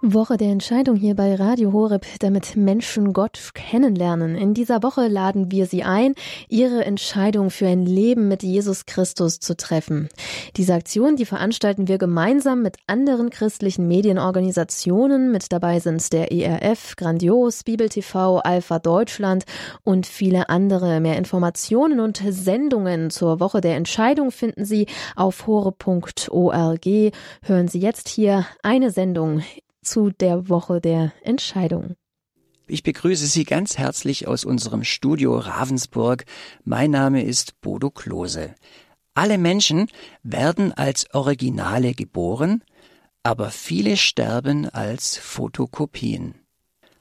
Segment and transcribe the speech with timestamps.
[0.00, 4.36] Woche der Entscheidung hier bei Radio Horeb, damit Menschen Gott kennenlernen.
[4.36, 6.14] In dieser Woche laden wir Sie ein,
[6.48, 10.08] Ihre Entscheidung für ein Leben mit Jesus Christus zu treffen.
[10.56, 15.32] Diese Aktion, die veranstalten wir gemeinsam mit anderen christlichen Medienorganisationen.
[15.32, 19.46] Mit dabei sind der ERF, Grandios, Bibel TV, Alpha Deutschland
[19.82, 21.00] und viele andere.
[21.00, 24.86] Mehr Informationen und Sendungen zur Woche der Entscheidung finden Sie
[25.16, 26.86] auf horeb.org.
[27.42, 29.42] Hören Sie jetzt hier eine Sendung
[29.88, 31.96] zu der Woche der Entscheidung.
[32.66, 36.26] Ich begrüße Sie ganz herzlich aus unserem Studio Ravensburg.
[36.64, 38.54] Mein Name ist Bodo Klose.
[39.14, 39.88] Alle Menschen
[40.22, 42.62] werden als Originale geboren,
[43.22, 46.34] aber viele sterben als Fotokopien.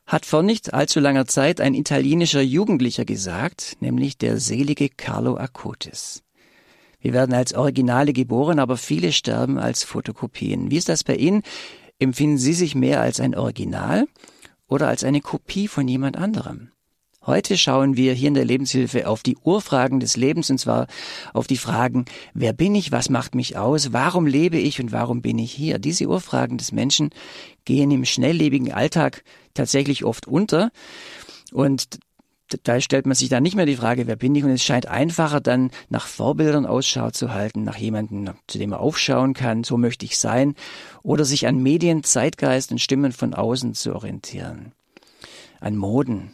[0.06, 6.23] Hat vor nicht allzu langer Zeit ein italienischer Jugendlicher gesagt, nämlich der selige Carlo Acutis.
[7.00, 10.72] Wir werden als Originale geboren, aber viele sterben als Fotokopien.
[10.72, 11.44] Wie ist das bei Ihnen?
[12.00, 14.08] Empfinden Sie sich mehr als ein Original
[14.68, 16.70] oder als eine Kopie von jemand anderem?
[17.26, 20.88] Heute schauen wir hier in der Lebenshilfe auf die Urfragen des Lebens und zwar
[21.34, 25.22] auf die Fragen, wer bin ich, was macht mich aus, warum lebe ich und warum
[25.22, 25.80] bin ich hier?
[25.80, 27.09] Diese Urfragen des Menschen
[27.66, 29.23] gehen im schnelllebigen Alltag
[29.56, 30.72] tatsächlich oft unter
[31.52, 32.00] und
[32.64, 34.44] da stellt man sich dann nicht mehr die Frage, wer bin ich?
[34.44, 38.80] Und es scheint einfacher, dann nach Vorbildern Ausschau zu halten, nach jemandem, zu dem man
[38.80, 40.56] aufschauen kann, so möchte ich sein,
[41.03, 44.72] oder sich an Medien, Zeitgeist und Stimmen von außen zu orientieren.
[45.59, 46.31] An Moden.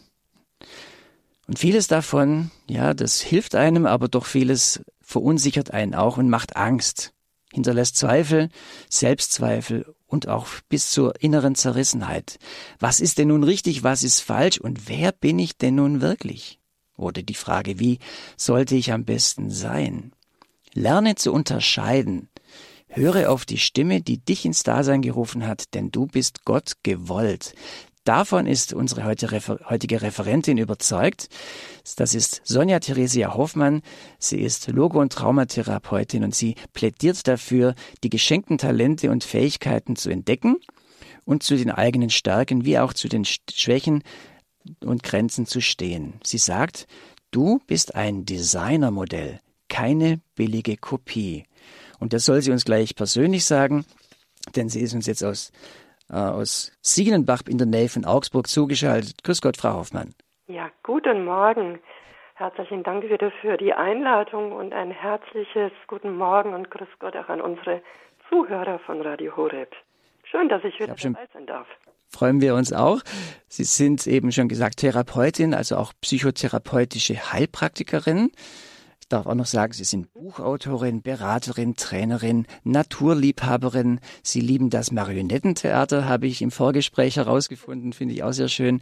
[1.46, 6.56] Und vieles davon, ja, das hilft einem, aber doch vieles verunsichert einen auch und macht
[6.56, 7.12] Angst,
[7.52, 8.48] hinterlässt Zweifel,
[8.88, 12.38] Selbstzweifel und auch bis zur inneren Zerrissenheit.
[12.78, 16.60] Was ist denn nun richtig, was ist falsch und wer bin ich denn nun wirklich?
[16.96, 17.98] Oder die Frage, wie
[18.36, 20.12] sollte ich am besten sein?
[20.72, 22.28] Lerne zu unterscheiden.
[22.86, 27.54] Höre auf die Stimme, die dich ins Dasein gerufen hat, denn du bist Gott gewollt.
[28.04, 31.28] Davon ist unsere heutige Referentin überzeugt.
[31.96, 33.80] Das ist Sonja Theresia Hoffmann.
[34.18, 40.10] Sie ist Logo- und Traumatherapeutin und sie plädiert dafür, die geschenkten Talente und Fähigkeiten zu
[40.10, 40.56] entdecken
[41.24, 44.02] und zu den eigenen Stärken wie auch zu den Schwächen
[44.80, 46.20] und Grenzen zu stehen.
[46.22, 46.86] Sie sagt,
[47.30, 51.44] du bist ein Designermodell, keine billige Kopie.
[51.98, 53.86] Und das soll sie uns gleich persönlich sagen,
[54.56, 55.52] denn sie ist uns jetzt aus
[56.08, 59.22] aus Siegenenbach in der Nähe von Augsburg zugeschaltet.
[59.24, 60.14] Grüß Gott, Frau Hoffmann.
[60.46, 61.80] Ja, guten Morgen.
[62.34, 67.28] Herzlichen Dank wieder für die Einladung und ein herzliches Guten Morgen und Grüß Gott auch
[67.28, 67.80] an unsere
[68.28, 69.72] Zuhörer von Radio Horeb.
[70.24, 71.66] Schön, dass ich wieder ich dabei sein darf.
[72.08, 73.00] Freuen wir uns auch.
[73.48, 78.30] Sie sind eben schon gesagt Therapeutin, also auch psychotherapeutische Heilpraktikerin.
[79.04, 84.00] Ich darf auch noch sagen, Sie sind Buchautorin, Beraterin, Trainerin, Naturliebhaberin.
[84.22, 88.80] Sie lieben das Marionettentheater, habe ich im Vorgespräch herausgefunden, finde ich auch sehr schön.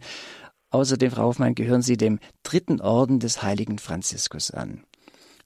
[0.69, 4.85] Außerdem, Frau Hoffmann, gehören Sie dem dritten Orden des heiligen Franziskus an.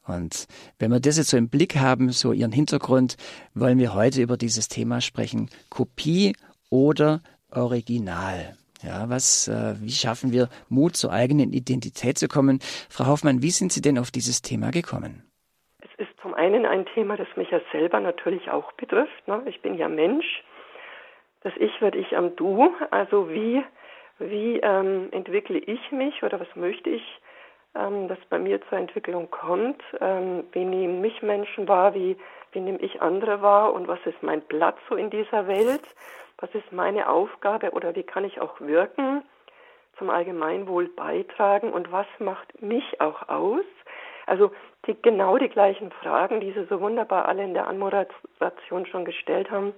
[0.05, 0.45] Und
[0.77, 3.17] wenn wir das jetzt so im Blick haben, so Ihren Hintergrund,
[3.55, 5.49] wollen wir heute über dieses Thema sprechen.
[5.69, 6.35] Kopie
[6.69, 8.55] oder Original.
[8.83, 12.59] Ja, was, äh, wie schaffen wir Mut zur eigenen Identität zu kommen?
[12.89, 15.23] Frau Hoffmann, wie sind Sie denn auf dieses Thema gekommen?
[15.81, 19.27] Es ist zum einen ein Thema, das mich ja selber natürlich auch betrifft.
[19.27, 19.41] Ne?
[19.45, 20.43] Ich bin ja Mensch.
[21.41, 22.71] Das Ich wird ich am Du.
[22.91, 23.63] Also wie,
[24.19, 27.03] wie ähm, entwickle ich mich oder was möchte ich,
[27.73, 29.81] ähm, dass bei mir zur Entwicklung kommt?
[30.01, 31.95] Ähm, wie nehmen mich Menschen wahr?
[31.95, 32.15] Wie,
[32.51, 33.73] wie nehme ich andere wahr?
[33.73, 35.83] Und was ist mein Platz so in dieser Welt?
[36.37, 39.23] Was ist meine Aufgabe oder wie kann ich auch wirken,
[39.97, 43.65] zum Allgemeinwohl beitragen und was macht mich auch aus?
[44.27, 44.51] Also
[44.85, 49.49] die, genau die gleichen Fragen, die Sie so wunderbar alle in der Anmoderation schon gestellt
[49.49, 49.73] haben,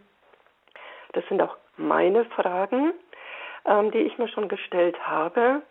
[1.14, 2.94] das sind auch meine Fragen,
[3.66, 5.62] ähm, die ich mir schon gestellt habe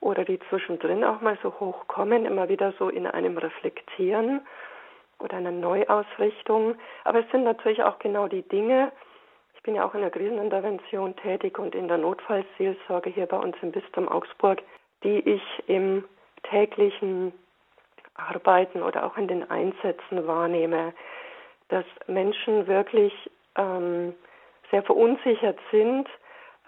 [0.00, 4.40] oder die zwischendrin auch mal so hochkommen, immer wieder so in einem Reflektieren
[5.18, 6.76] oder einer Neuausrichtung.
[7.04, 8.92] Aber es sind natürlich auch genau die Dinge,
[9.60, 13.54] ich bin ja auch in der Krisenintervention tätig und in der Notfallseelsorge hier bei uns
[13.60, 14.62] im Bistum Augsburg,
[15.04, 16.02] die ich im
[16.44, 17.34] täglichen
[18.14, 20.94] Arbeiten oder auch in den Einsätzen wahrnehme,
[21.68, 23.12] dass Menschen wirklich
[23.56, 24.14] ähm,
[24.70, 26.08] sehr verunsichert sind,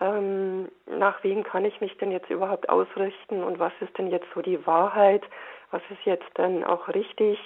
[0.03, 4.29] ähm, nach wem kann ich mich denn jetzt überhaupt ausrichten und was ist denn jetzt
[4.35, 5.23] so die Wahrheit,
[5.71, 7.39] was ist jetzt denn auch richtig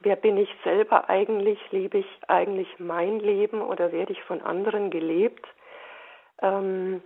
[0.00, 1.58] wer bin ich selber eigentlich?
[1.70, 5.46] Lebe ich eigentlich mein Leben oder werde ich von anderen gelebt?
[6.42, 7.02] Ähm,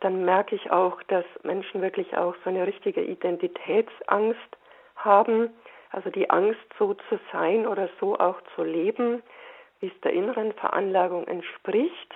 [0.00, 4.38] dann merke ich auch, dass Menschen wirklich auch so eine richtige Identitätsangst
[4.96, 5.50] haben,
[5.90, 9.22] also die Angst, so zu sein oder so auch zu leben,
[9.80, 12.14] wie es der inneren Veranlagung entspricht,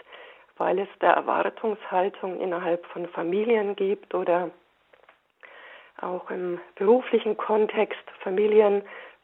[0.57, 4.51] weil es da Erwartungshaltung innerhalb von Familien gibt oder
[6.01, 7.99] auch im beruflichen Kontext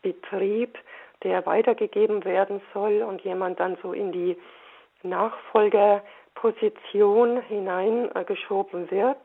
[0.04, 0.78] Familienbetrieb,
[1.22, 4.36] der weitergegeben werden soll und jemand dann so in die
[5.02, 9.18] Nachfolgerposition hineingeschoben wird.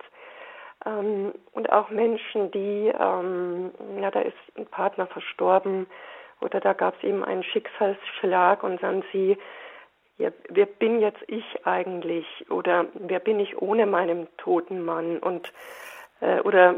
[0.86, 3.72] Ähm, und auch Menschen, die, ähm,
[4.02, 5.88] ja, da ist ein Partner verstorben
[6.42, 9.38] oder da gab es eben einen Schicksalsschlag und dann sie,
[10.18, 15.52] ja, wer bin jetzt ich eigentlich oder wer bin ich ohne meinen toten Mann und
[16.22, 16.74] äh, oder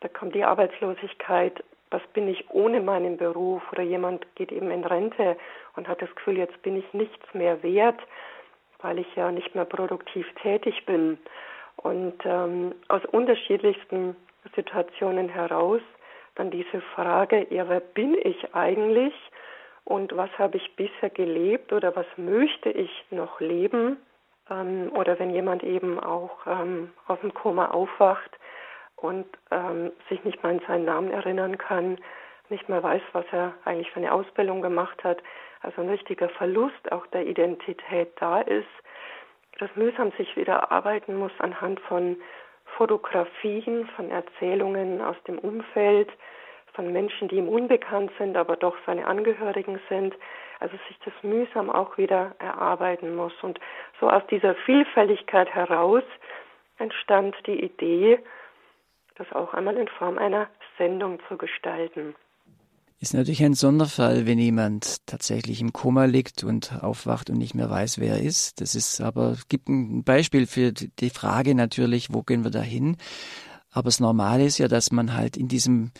[0.00, 4.84] da kommt die Arbeitslosigkeit, was bin ich ohne meinen Beruf oder jemand geht eben in
[4.84, 5.36] Rente
[5.76, 8.00] und hat das Gefühl, jetzt bin ich nichts mehr wert,
[8.80, 11.18] weil ich ja nicht mehr produktiv tätig bin.
[11.76, 14.16] Und ähm, aus unterschiedlichsten
[14.54, 15.80] Situationen heraus
[16.34, 19.14] dann diese Frage, ja, wer bin ich eigentlich
[19.84, 23.96] und was habe ich bisher gelebt oder was möchte ich noch leben?
[24.50, 28.37] Ähm, oder wenn jemand eben auch ähm, aus dem Koma aufwacht
[29.00, 31.98] und ähm, sich nicht mal an seinen Namen erinnern kann,
[32.48, 35.22] nicht mehr weiß, was er eigentlich für eine Ausbildung gemacht hat,
[35.60, 38.66] also ein richtiger Verlust auch der Identität da ist,
[39.58, 42.16] das mühsam sich wieder erarbeiten muss anhand von
[42.76, 46.10] Fotografien, von Erzählungen aus dem Umfeld,
[46.74, 50.14] von Menschen, die ihm unbekannt sind, aber doch seine Angehörigen sind.
[50.60, 53.32] Also sich das mühsam auch wieder erarbeiten muss.
[53.42, 53.58] Und
[54.00, 56.04] so aus dieser Vielfältigkeit heraus
[56.78, 58.20] entstand die Idee,
[59.18, 60.48] das auch einmal in Form einer
[60.78, 62.14] Sendung zu gestalten.
[63.00, 67.70] Ist natürlich ein Sonderfall, wenn jemand tatsächlich im Koma liegt und aufwacht und nicht mehr
[67.70, 68.60] weiß, wer er ist.
[68.60, 72.96] Das ist aber, gibt ein Beispiel für die Frage natürlich, wo gehen wir da hin?
[73.70, 75.92] Aber das Normale ist ja, dass man halt in diesem,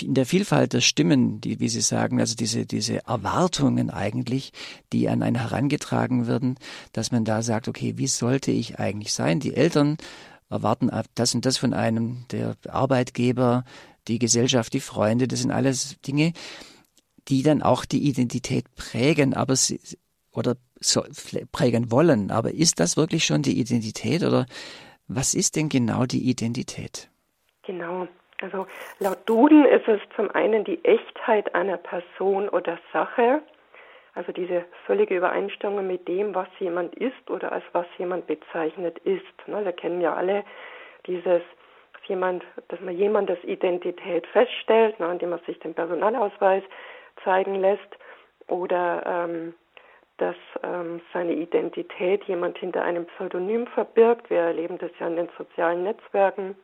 [0.00, 4.52] in der Vielfalt der Stimmen, die, wie Sie sagen, also diese, diese Erwartungen eigentlich,
[4.94, 6.56] die an einen herangetragen werden,
[6.92, 9.40] dass man da sagt, okay, wie sollte ich eigentlich sein?
[9.40, 9.98] Die Eltern
[10.50, 13.64] erwarten das und das von einem, der Arbeitgeber,
[14.08, 16.32] die Gesellschaft, die Freunde, das sind alles Dinge,
[17.28, 19.80] die dann auch die Identität prägen, aber sie,
[20.32, 21.02] oder so,
[21.50, 22.30] prägen wollen.
[22.30, 24.46] Aber ist das wirklich schon die Identität oder
[25.08, 27.08] was ist denn genau die Identität?
[27.62, 28.06] Genau.
[28.40, 28.66] Also
[28.98, 33.42] laut Duden ist es zum einen die Echtheit einer Person oder Sache,
[34.16, 39.46] also diese völlige Übereinstimmung mit dem, was jemand ist oder als was jemand bezeichnet ist.
[39.46, 40.42] Ne, wir kennen ja alle
[41.06, 41.42] dieses
[42.06, 46.62] jemand, dass man jemandes Identität feststellt, ne, indem man sich den Personalausweis
[47.24, 47.98] zeigen lässt
[48.48, 49.54] oder ähm,
[50.18, 54.30] dass ähm, seine Identität jemand hinter einem Pseudonym verbirgt.
[54.30, 56.56] Wir erleben das ja in den sozialen Netzwerken.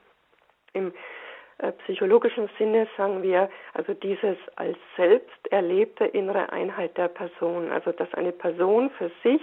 [0.72, 0.92] Im
[1.70, 8.12] psychologischen Sinne sagen wir also dieses als selbst erlebte innere Einheit der Person, also dass
[8.14, 9.42] eine Person für sich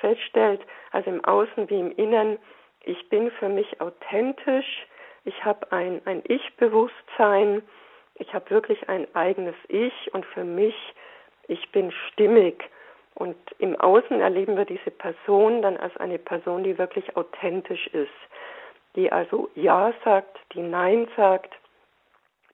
[0.00, 0.60] feststellt,
[0.92, 2.38] also im Außen wie im Innen,
[2.84, 4.86] ich bin für mich authentisch,
[5.24, 7.62] ich habe ein, ein Ich-Bewusstsein,
[8.16, 10.74] ich habe wirklich ein eigenes Ich und für mich,
[11.48, 12.64] ich bin stimmig.
[13.14, 18.10] Und im Außen erleben wir diese Person dann als eine Person, die wirklich authentisch ist,
[18.96, 21.54] die also Ja sagt, die Nein sagt,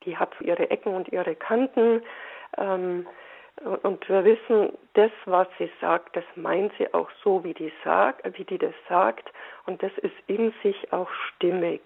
[0.04, 2.02] die hat ihre Ecken und ihre Kanten.
[2.58, 3.06] Ähm,
[3.82, 8.26] und wir wissen, das, was sie sagt, das meint sie auch so, wie die, sagt,
[8.36, 9.30] wie die das sagt.
[9.66, 11.82] Und das ist in sich auch stimmig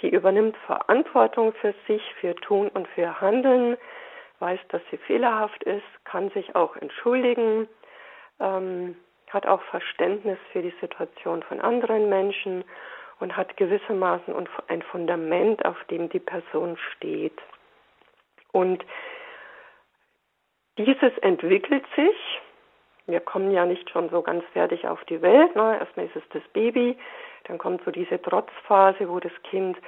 [0.00, 3.76] die übernimmt Verantwortung für sich, für Tun und für Handeln,
[4.38, 7.68] weiß, dass sie fehlerhaft ist, kann sich auch entschuldigen,
[8.40, 8.96] ähm,
[9.30, 12.64] hat auch Verständnis für die Situation von anderen Menschen
[13.22, 14.34] und hat gewissermaßen
[14.66, 17.40] ein Fundament, auf dem die Person steht.
[18.50, 18.84] Und
[20.76, 22.40] dieses entwickelt sich.
[23.06, 25.54] Wir kommen ja nicht schon so ganz fertig auf die Welt.
[25.54, 25.78] Ne?
[25.78, 26.98] Erstmal ist es das Baby,
[27.44, 29.78] dann kommt so diese Trotzphase, wo das Kind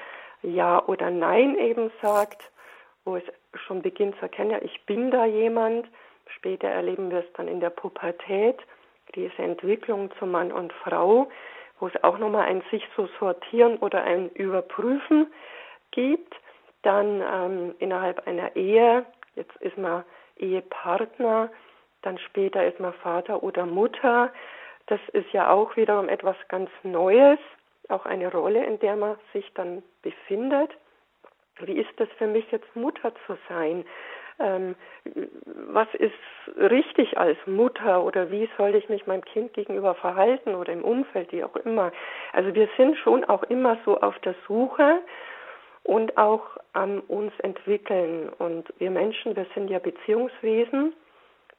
[0.43, 2.53] Ja oder Nein eben sagt,
[3.05, 3.25] wo es
[3.67, 5.89] schon beginnt zu erkennen, ja, ich bin da jemand.
[6.37, 8.61] Später erleben wir es dann in der Pubertät,
[9.17, 11.29] diese Entwicklung zu Mann und Frau,
[11.81, 15.33] wo es auch nochmal ein sich so sortieren oder ein Überprüfen
[15.91, 16.35] gibt.
[16.83, 19.05] Dann ähm, innerhalb einer Ehe,
[19.35, 20.05] jetzt ist man
[20.37, 21.51] Ehepartner,
[22.03, 24.33] dann später ist man Vater oder Mutter.
[24.87, 27.39] Das ist ja auch wiederum etwas ganz Neues,
[27.89, 30.71] auch eine Rolle, in der man sich dann befindet.
[31.61, 33.85] Wie ist das für mich jetzt Mutter zu sein?
[34.41, 34.75] Ähm,
[35.73, 36.13] was ist
[36.57, 41.33] richtig als Mutter oder wie soll ich mich meinem Kind gegenüber verhalten oder im Umfeld,
[41.33, 41.93] wie auch immer.
[42.33, 45.01] Also wir sind schon auch immer so auf der Suche
[45.85, 48.29] und auch am uns entwickeln.
[48.39, 50.93] Und wir Menschen, wir sind ja Beziehungswesen.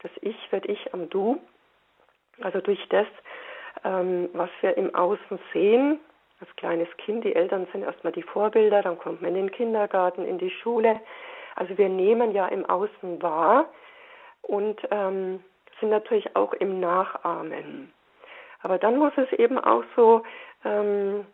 [0.02, 1.40] Das Ich wird Ich am Du.
[2.42, 3.08] Also durch das
[3.86, 6.00] ähm, was wir im Außen sehen.
[6.40, 10.26] Als kleines Kind, die Eltern sind erstmal die Vorbilder, dann kommt man in den Kindergarten,
[10.26, 11.00] in die Schule.
[11.56, 13.70] Also wir nehmen ja im Außen wahr
[14.42, 15.44] und ähm,
[15.80, 17.92] sind natürlich auch im Nachahmen.
[18.62, 20.24] Aber dann muss es eben auch so
[20.64, 21.26] ähm,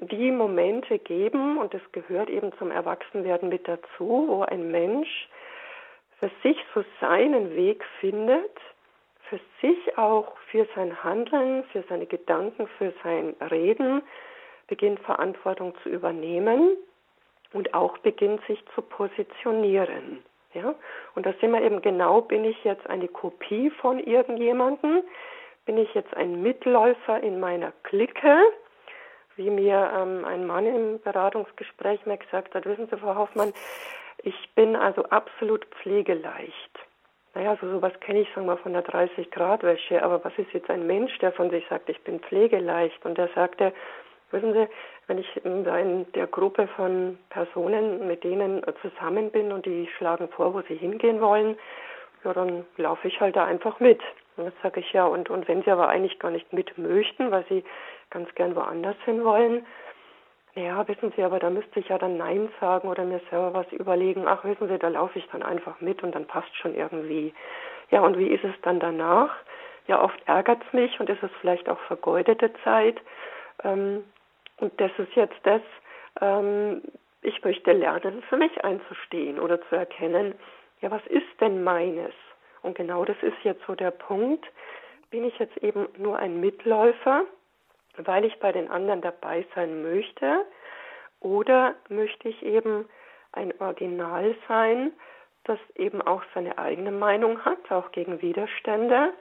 [0.00, 5.28] die Momente geben, und das gehört eben zum Erwachsenwerden mit dazu, wo ein Mensch
[6.18, 8.60] für sich so seinen Weg findet,
[9.28, 14.02] für sich auch für sein Handeln, für seine Gedanken, für sein Reden
[14.68, 16.76] beginnt Verantwortung zu übernehmen
[17.52, 20.22] und auch beginnt sich zu positionieren.
[20.54, 20.74] Ja?
[21.14, 25.02] Und da sind wir eben genau, bin ich jetzt eine Kopie von irgendjemandem?
[25.66, 28.38] Bin ich jetzt ein Mitläufer in meiner Clique?
[29.36, 33.52] Wie mir ähm, ein Mann im Beratungsgespräch mir gesagt hat, wissen Sie, Frau Hoffmann,
[34.22, 36.78] ich bin also absolut pflegeleicht.
[37.34, 40.02] Naja, so sowas kenne ich, sagen wir von der 30-Grad-Wäsche.
[40.02, 43.04] Aber was ist jetzt ein Mensch, der von sich sagt, ich bin pflegeleicht?
[43.04, 43.72] Und der sagte,
[44.32, 44.66] wissen Sie,
[45.08, 45.64] wenn ich in
[46.12, 51.20] der Gruppe von Personen, mit denen zusammen bin und die schlagen vor, wo sie hingehen
[51.20, 51.58] wollen,
[52.24, 54.00] ja, dann laufe ich halt da einfach mit.
[54.36, 55.06] Und das sage ich ja.
[55.06, 57.64] Und, und wenn sie aber eigentlich gar nicht mit möchten, weil sie
[58.10, 59.66] ganz gern woanders hin wollen,
[60.54, 63.70] ja, wissen Sie, aber da müsste ich ja dann Nein sagen oder mir selber was
[63.72, 64.26] überlegen.
[64.26, 67.32] Ach, wissen Sie, da laufe ich dann einfach mit und dann passt schon irgendwie.
[67.90, 69.30] Ja, und wie ist es dann danach?
[69.86, 73.00] Ja, oft ärgert es mich und ist es vielleicht auch vergeudete Zeit.
[73.62, 74.02] Ähm,
[74.60, 75.62] und das ist jetzt das,
[76.20, 76.82] ähm,
[77.22, 80.34] ich möchte lernen, für mich einzustehen oder zu erkennen,
[80.80, 82.12] ja, was ist denn meines?
[82.62, 84.46] Und genau das ist jetzt so der Punkt.
[85.10, 87.24] Bin ich jetzt eben nur ein Mitläufer?
[87.98, 90.44] weil ich bei den anderen dabei sein möchte
[91.20, 92.88] oder möchte ich eben
[93.32, 94.92] ein Original sein,
[95.44, 99.12] das eben auch seine eigene Meinung hat, auch gegen Widerstände.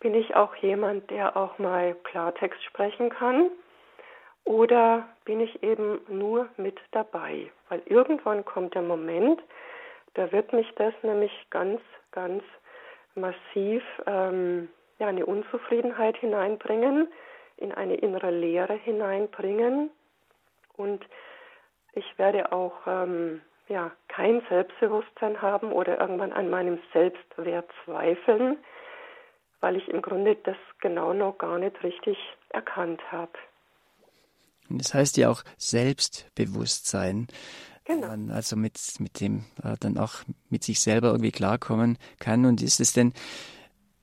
[0.00, 3.50] Bin ich auch jemand, der auch mal Klartext sprechen kann?
[4.48, 7.50] Oder bin ich eben nur mit dabei?
[7.68, 9.42] Weil irgendwann kommt der Moment,
[10.14, 12.42] da wird mich das nämlich ganz, ganz
[13.14, 17.08] massiv ähm, ja, eine Unzufriedenheit hineinbringen,
[17.58, 19.90] in eine innere Leere hineinbringen
[20.78, 21.04] und
[21.92, 28.56] ich werde auch ähm, ja, kein Selbstbewusstsein haben oder irgendwann an meinem Selbstwert zweifeln,
[29.60, 32.16] weil ich im Grunde das genau noch gar nicht richtig
[32.48, 33.32] erkannt habe.
[34.70, 37.28] Das heißt ja auch Selbstbewusstsein.
[37.84, 38.08] Genau.
[38.08, 40.16] Man also mit, mit dem äh, dann auch
[40.50, 42.44] mit sich selber irgendwie klarkommen kann.
[42.44, 43.14] Und ist es denn,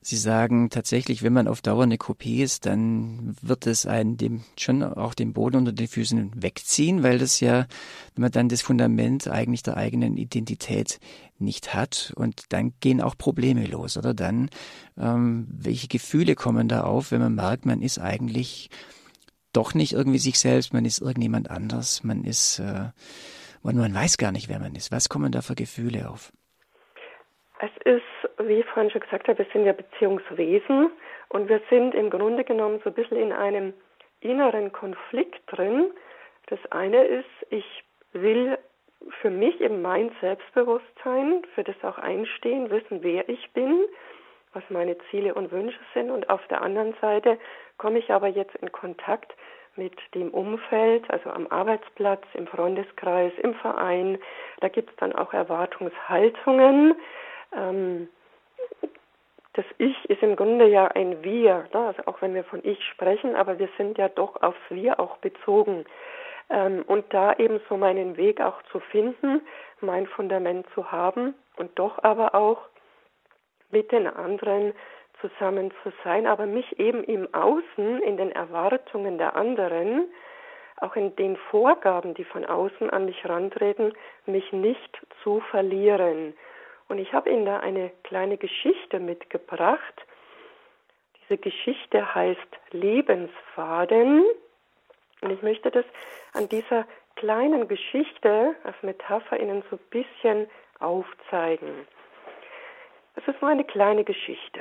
[0.08, 4.44] Sie sagen tatsächlich, wenn man auf Dauer eine Kopie ist, dann wird es einen dem
[4.56, 7.66] schon auch den Boden unter den Füßen wegziehen, weil das ja,
[8.14, 11.00] wenn man dann das Fundament eigentlich der eigenen Identität
[11.40, 14.48] nicht hat und dann gehen auch Probleme los, oder dann
[14.96, 18.70] ähm, welche Gefühle kommen da auf, wenn man merkt, man ist eigentlich
[19.56, 22.90] doch nicht irgendwie sich selbst, man ist irgendjemand anders, man ist äh,
[23.62, 24.92] und man weiß gar nicht, wer man ist.
[24.92, 26.32] Was kommen da für Gefühle auf?
[27.58, 28.02] Es ist
[28.38, 30.90] wie ich vorhin schon gesagt habe, wir sind ja Beziehungswesen
[31.28, 33.72] und wir sind im Grunde genommen so ein bisschen in einem
[34.20, 35.90] inneren Konflikt drin.
[36.46, 38.58] Das eine ist, ich will
[39.20, 43.84] für mich eben mein Selbstbewusstsein, für das auch einstehen, wissen, wer ich bin,
[44.52, 46.10] was meine Ziele und Wünsche sind.
[46.10, 47.38] Und auf der anderen Seite
[47.78, 49.32] komme ich aber jetzt in Kontakt
[49.76, 54.18] mit dem Umfeld, also am Arbeitsplatz, im Freundeskreis, im Verein.
[54.60, 56.94] Da gibt es dann auch Erwartungshaltungen.
[57.54, 58.08] Ähm,
[59.54, 61.86] das Ich ist im Grunde ja ein Wir, ne?
[61.86, 65.16] also auch wenn wir von Ich sprechen, aber wir sind ja doch aufs Wir auch
[65.18, 65.84] bezogen.
[66.50, 69.40] Ähm, und da eben so meinen Weg auch zu finden,
[69.80, 72.68] mein Fundament zu haben und doch aber auch
[73.70, 74.74] mit den anderen
[75.20, 80.06] zusammen zu sein, aber mich eben im Außen, in den Erwartungen der anderen,
[80.78, 83.92] auch in den Vorgaben, die von außen an mich rantreten,
[84.26, 86.34] mich nicht zu verlieren.
[86.88, 90.06] Und ich habe Ihnen da eine kleine Geschichte mitgebracht.
[91.22, 94.24] Diese Geschichte heißt Lebensfaden.
[95.22, 95.84] Und ich möchte das
[96.34, 101.88] an dieser kleinen Geschichte als Metapher Ihnen so ein bisschen aufzeigen.
[103.16, 104.60] Es ist nur eine kleine Geschichte.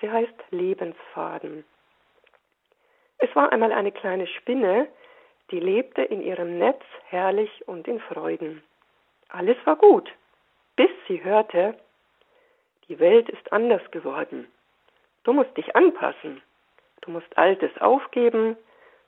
[0.00, 1.64] Sie heißt Lebensfaden.
[3.18, 4.88] Es war einmal eine kleine Spinne,
[5.50, 8.62] die lebte in ihrem Netz herrlich und in Freuden.
[9.28, 10.12] Alles war gut
[10.78, 11.76] bis sie hörte,
[12.86, 14.46] die Welt ist anders geworden.
[15.24, 16.40] Du musst dich anpassen.
[17.00, 18.56] Du musst Altes aufgeben.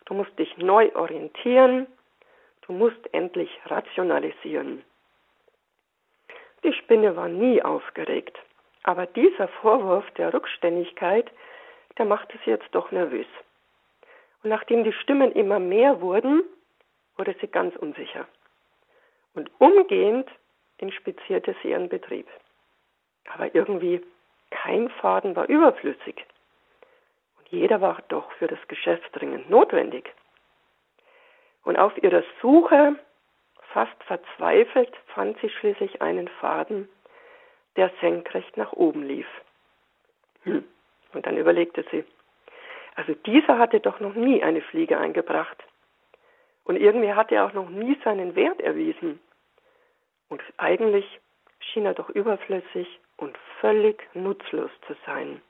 [0.07, 1.87] Du musst dich neu orientieren.
[2.63, 4.83] Du musst endlich rationalisieren.
[6.65, 8.37] Die Spinne war nie aufgeregt,
[8.83, 11.31] aber dieser Vorwurf der Rückständigkeit,
[11.99, 13.27] der machte sie jetzt doch nervös.
[14.43, 16.43] Und nachdem die Stimmen immer mehr wurden,
[17.17, 18.27] wurde sie ganz unsicher.
[19.35, 20.29] Und umgehend
[20.79, 22.27] inspizierte sie ihren Betrieb.
[23.29, 24.03] Aber irgendwie
[24.51, 26.27] kein Faden war überflüssig.
[27.39, 30.13] Und jeder war doch für das Geschäft dringend notwendig.
[31.65, 32.97] Und auf ihrer Suche,
[33.73, 36.89] fast verzweifelt, fand sie schließlich einen Faden,
[37.77, 39.29] der senkrecht nach oben lief.
[40.43, 40.65] Hm.
[41.13, 42.05] Und dann überlegte sie,
[42.97, 45.63] also dieser hatte doch noch nie eine Fliege eingebracht.
[46.65, 49.21] Und irgendwie hat er auch noch nie seinen Wert erwiesen.
[50.29, 51.21] Und eigentlich
[51.61, 55.41] schien er doch überflüssig und völlig nutzlos zu sein.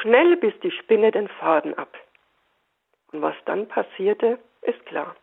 [0.00, 1.96] Schnell biss die Spinne den Faden ab.
[3.12, 5.16] Und was dann passierte, ist klar.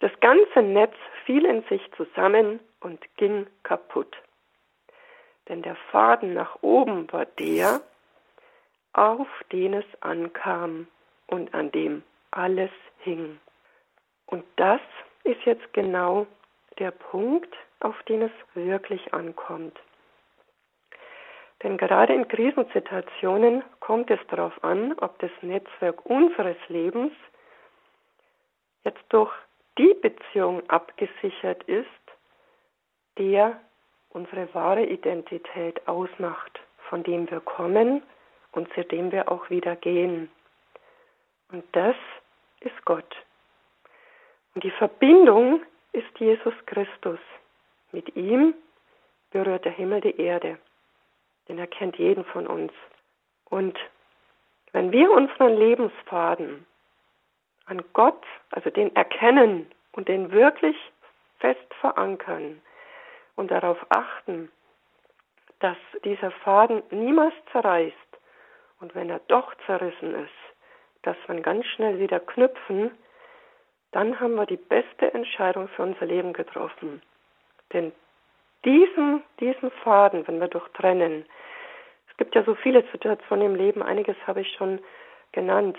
[0.00, 4.16] Das ganze Netz fiel in sich zusammen und ging kaputt.
[5.48, 7.80] Denn der Faden nach oben war der,
[8.92, 10.88] auf den es ankam
[11.26, 13.38] und an dem alles hing.
[14.26, 14.80] Und das
[15.24, 16.26] ist jetzt genau
[16.78, 19.78] der Punkt, auf den es wirklich ankommt.
[21.62, 27.12] Denn gerade in Krisensituationen kommt es darauf an, ob das Netzwerk unseres Lebens
[28.84, 29.32] jetzt durch
[29.78, 31.86] die Beziehung abgesichert ist,
[33.18, 33.60] der
[34.16, 36.58] unsere wahre Identität ausmacht,
[36.88, 38.02] von dem wir kommen
[38.52, 40.30] und zu dem wir auch wieder gehen.
[41.52, 41.96] Und das
[42.60, 43.14] ist Gott.
[44.54, 45.60] Und die Verbindung
[45.92, 47.18] ist Jesus Christus.
[47.92, 48.54] Mit ihm
[49.30, 50.58] berührt der Himmel die Erde,
[51.46, 52.72] denn er kennt jeden von uns.
[53.50, 53.78] Und
[54.72, 56.64] wenn wir unseren Lebensfaden
[57.66, 60.76] an Gott, also den erkennen und den wirklich
[61.38, 62.62] fest verankern
[63.36, 64.50] und darauf achten,
[65.60, 67.96] dass dieser Faden niemals zerreißt
[68.80, 70.32] und wenn er doch zerrissen ist,
[71.02, 72.90] dass wir ganz schnell wieder knüpfen,
[73.92, 77.00] dann haben wir die beste Entscheidung für unser Leben getroffen.
[77.72, 77.92] Denn
[78.64, 81.24] diesen, diesen Faden, wenn wir durchtrennen,
[82.10, 84.80] es gibt ja so viele Situationen im Leben, einiges habe ich schon
[85.32, 85.78] genannt,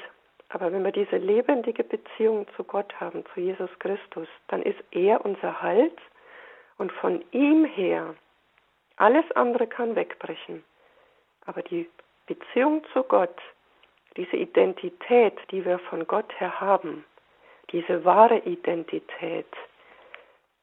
[0.50, 5.24] aber wenn wir diese lebendige Beziehung zu Gott haben, zu Jesus Christus, dann ist er
[5.26, 5.98] unser Halt
[6.78, 8.16] und von ihm her
[8.98, 10.64] alles andere kann wegbrechen.
[11.46, 11.88] Aber die
[12.26, 13.38] Beziehung zu Gott,
[14.18, 17.06] diese Identität, die wir von Gott her haben,
[17.72, 19.48] diese wahre Identität,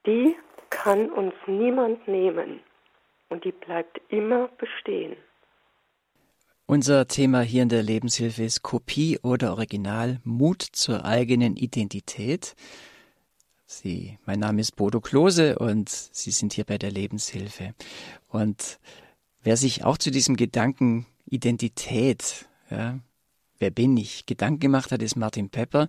[0.07, 0.37] die
[0.71, 2.61] kann uns niemand nehmen
[3.29, 5.17] und die bleibt immer bestehen.
[6.67, 12.55] Unser Thema hier in der Lebenshilfe ist Kopie oder Original, Mut zur eigenen Identität.
[13.79, 17.75] Sie, mein Name ist Bodo Klose und Sie sind hier bei der Lebenshilfe.
[18.29, 18.79] Und
[19.43, 22.99] wer sich auch zu diesem Gedanken Identität, ja,
[23.59, 25.89] wer bin ich, Gedanken gemacht hat, ist Martin Pepper.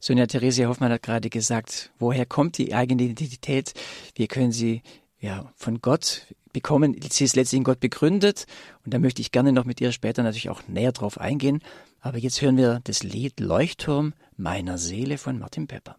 [0.00, 3.74] Sonja Theresia Hoffmann hat gerade gesagt, woher kommt die eigene Identität?
[4.14, 4.82] Wir können sie
[5.20, 6.96] ja von Gott bekommen.
[7.10, 8.46] Sie ist letztlich in Gott begründet
[8.84, 11.60] und da möchte ich gerne noch mit ihr später natürlich auch näher drauf eingehen.
[12.00, 15.98] Aber jetzt hören wir das Lied Leuchtturm meiner Seele von Martin Pepper.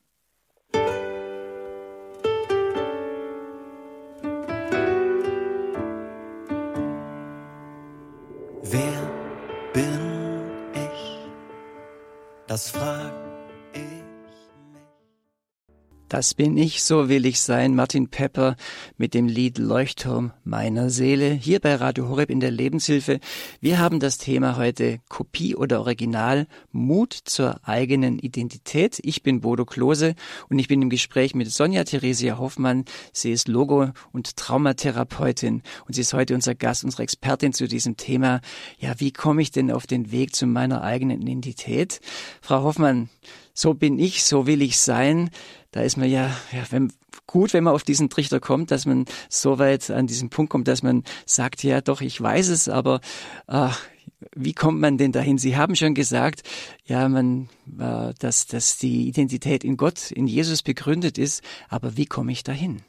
[12.57, 13.06] Das fragt
[16.09, 17.75] das bin ich, so will ich sein.
[17.75, 18.55] Martin Pepper
[18.97, 21.31] mit dem Lied Leuchtturm meiner Seele.
[21.31, 23.19] Hier bei Radio Horeb in der Lebenshilfe.
[23.59, 28.99] Wir haben das Thema heute Kopie oder Original, Mut zur eigenen Identität.
[29.03, 30.15] Ich bin Bodo Klose
[30.49, 32.85] und ich bin im Gespräch mit Sonja Theresia Hoffmann.
[33.11, 37.97] Sie ist Logo- und Traumatherapeutin und sie ist heute unser Gast, unsere Expertin zu diesem
[37.97, 38.39] Thema.
[38.79, 41.99] Ja, wie komme ich denn auf den Weg zu meiner eigenen Identität?
[42.41, 43.09] Frau Hoffmann,
[43.53, 45.31] so bin ich, so will ich sein.
[45.77, 46.91] Da ist man ja, ja wenn,
[47.27, 50.67] gut, wenn man auf diesen Trichter kommt, dass man so weit an diesen Punkt kommt,
[50.67, 52.99] dass man sagt, ja doch, ich weiß es, aber
[53.47, 53.69] äh,
[54.35, 55.37] wie kommt man denn dahin?
[55.37, 56.41] Sie haben schon gesagt,
[56.85, 62.07] ja, man, äh, dass, dass die Identität in Gott, in Jesus begründet ist, aber wie
[62.07, 62.81] komme ich dahin?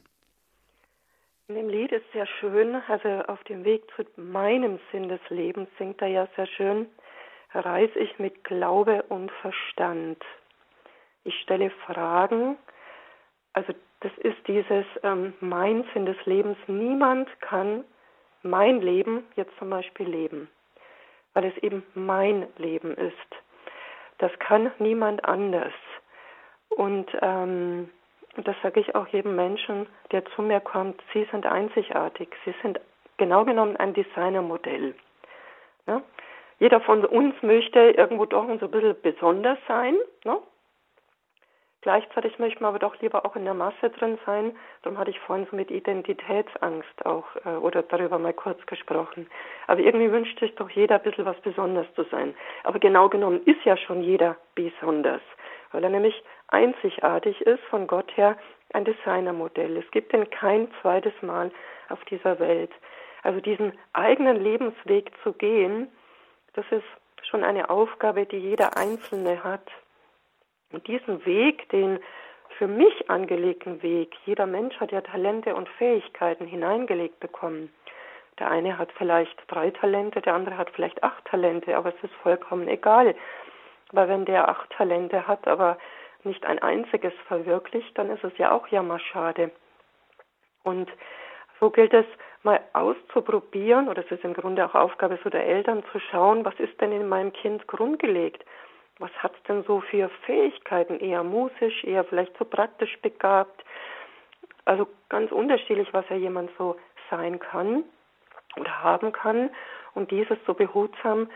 [1.47, 5.69] In dem Lied ist sehr schön, also auf dem Weg zu meinem Sinn des Lebens
[5.77, 6.87] singt er ja sehr schön,
[7.53, 10.17] reise ich mit Glaube und Verstand
[11.23, 12.57] ich stelle Fragen.
[13.53, 16.57] Also das ist dieses ähm, mein Sinn des Lebens.
[16.67, 17.83] Niemand kann
[18.43, 20.49] mein Leben jetzt zum Beispiel leben,
[21.33, 23.15] weil es eben mein Leben ist.
[24.19, 25.73] Das kann niemand anders.
[26.69, 27.89] Und ähm,
[28.37, 32.29] das sage ich auch jedem Menschen, der zu mir kommt, Sie sind einzigartig.
[32.45, 32.79] Sie sind
[33.17, 34.95] genau genommen ein Designermodell.
[35.87, 36.01] Ja?
[36.59, 39.95] jeder von uns möchte irgendwo doch so ein bisschen besonders sein.
[40.25, 40.37] Ne?
[41.81, 44.55] Gleichzeitig möchte man aber doch lieber auch in der Masse drin sein.
[44.81, 49.27] Darum hatte ich vorhin so mit Identitätsangst auch äh, oder darüber mal kurz gesprochen.
[49.67, 52.35] Aber irgendwie wünscht sich doch jeder ein bisschen was Besonderes zu sein.
[52.63, 55.21] Aber genau genommen ist ja schon jeder besonders,
[55.71, 58.37] weil er nämlich einzigartig ist von Gott her
[58.73, 59.77] ein Designermodell.
[59.77, 61.49] Es gibt denn kein zweites Mal
[61.87, 62.71] auf dieser Welt.
[63.23, 65.89] Also diesen eigenen Lebensweg zu gehen,
[66.53, 66.83] das ist
[67.29, 69.67] schon eine Aufgabe, die jeder Einzelne hat.
[70.71, 71.99] Und diesen Weg, den
[72.57, 77.71] für mich angelegten Weg, jeder Mensch hat ja Talente und Fähigkeiten hineingelegt bekommen.
[78.37, 82.13] Der eine hat vielleicht drei Talente, der andere hat vielleicht acht Talente, aber es ist
[82.23, 83.15] vollkommen egal.
[83.91, 85.77] Weil wenn der acht Talente hat, aber
[86.23, 89.51] nicht ein einziges verwirklicht, dann ist es ja auch jammerschade.
[90.63, 90.89] Und
[91.59, 92.05] so gilt es
[92.43, 96.57] mal auszuprobieren, oder es ist im Grunde auch Aufgabe so der Eltern zu schauen, was
[96.59, 98.45] ist denn in meinem Kind grundgelegt?
[98.99, 100.99] Was hat es denn so für Fähigkeiten?
[100.99, 103.63] Eher musisch, eher vielleicht so praktisch begabt?
[104.65, 106.75] Also ganz unterschiedlich, was ja jemand so
[107.09, 107.83] sein kann
[108.57, 109.49] oder haben kann
[109.95, 111.29] und dieses so behutsam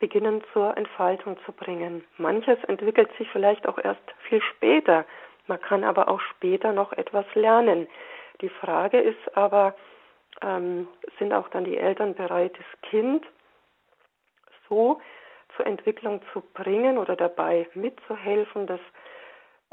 [0.00, 2.04] beginnen zur Entfaltung zu bringen.
[2.18, 5.04] Manches entwickelt sich vielleicht auch erst viel später.
[5.46, 7.86] Man kann aber auch später noch etwas lernen.
[8.40, 9.74] Die Frage ist aber,
[10.42, 13.24] ähm, sind auch dann die Eltern bereit, das Kind
[14.68, 15.00] so
[15.56, 18.80] zur Entwicklung zu bringen oder dabei mitzuhelfen, dass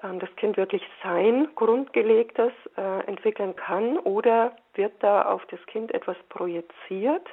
[0.04, 5.94] ähm, das Kind wirklich sein Grundgelegtes äh, entwickeln kann oder wird da auf das Kind
[5.94, 7.28] etwas projiziert,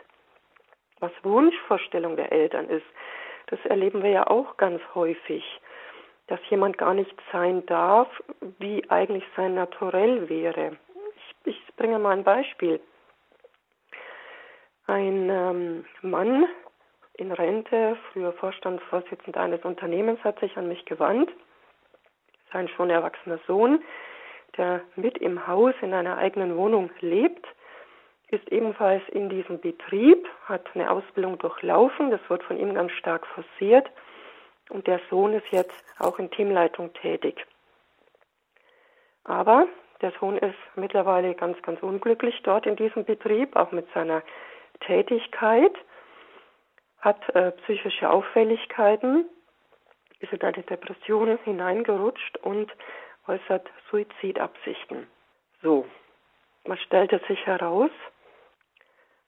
[1.00, 2.86] was Wunschvorstellung der Eltern ist.
[3.46, 5.44] Das erleben wir ja auch ganz häufig,
[6.26, 8.08] dass jemand gar nicht sein darf,
[8.58, 10.76] wie eigentlich sein Naturell wäre.
[11.44, 12.80] Ich, ich bringe mal ein Beispiel.
[14.86, 16.46] Ein ähm, Mann
[17.18, 21.30] in Rente, früher Vorstandsvorsitzender eines Unternehmens, hat sich an mich gewandt.
[22.52, 23.82] Sein schon erwachsener Sohn,
[24.56, 27.46] der mit im Haus in einer eigenen Wohnung lebt,
[28.30, 33.26] ist ebenfalls in diesem Betrieb, hat eine Ausbildung durchlaufen, das wird von ihm ganz stark
[33.26, 33.90] forciert
[34.70, 37.44] und der Sohn ist jetzt auch in Teamleitung tätig.
[39.24, 39.66] Aber
[40.02, 44.22] der Sohn ist mittlerweile ganz, ganz unglücklich dort in diesem Betrieb, auch mit seiner
[44.80, 45.72] Tätigkeit
[47.00, 49.28] hat äh, psychische Auffälligkeiten,
[50.20, 52.72] ist in eine Depression hineingerutscht und
[53.26, 55.06] äußert Suizidabsichten.
[55.62, 55.86] So,
[56.64, 57.90] was stellte sich heraus?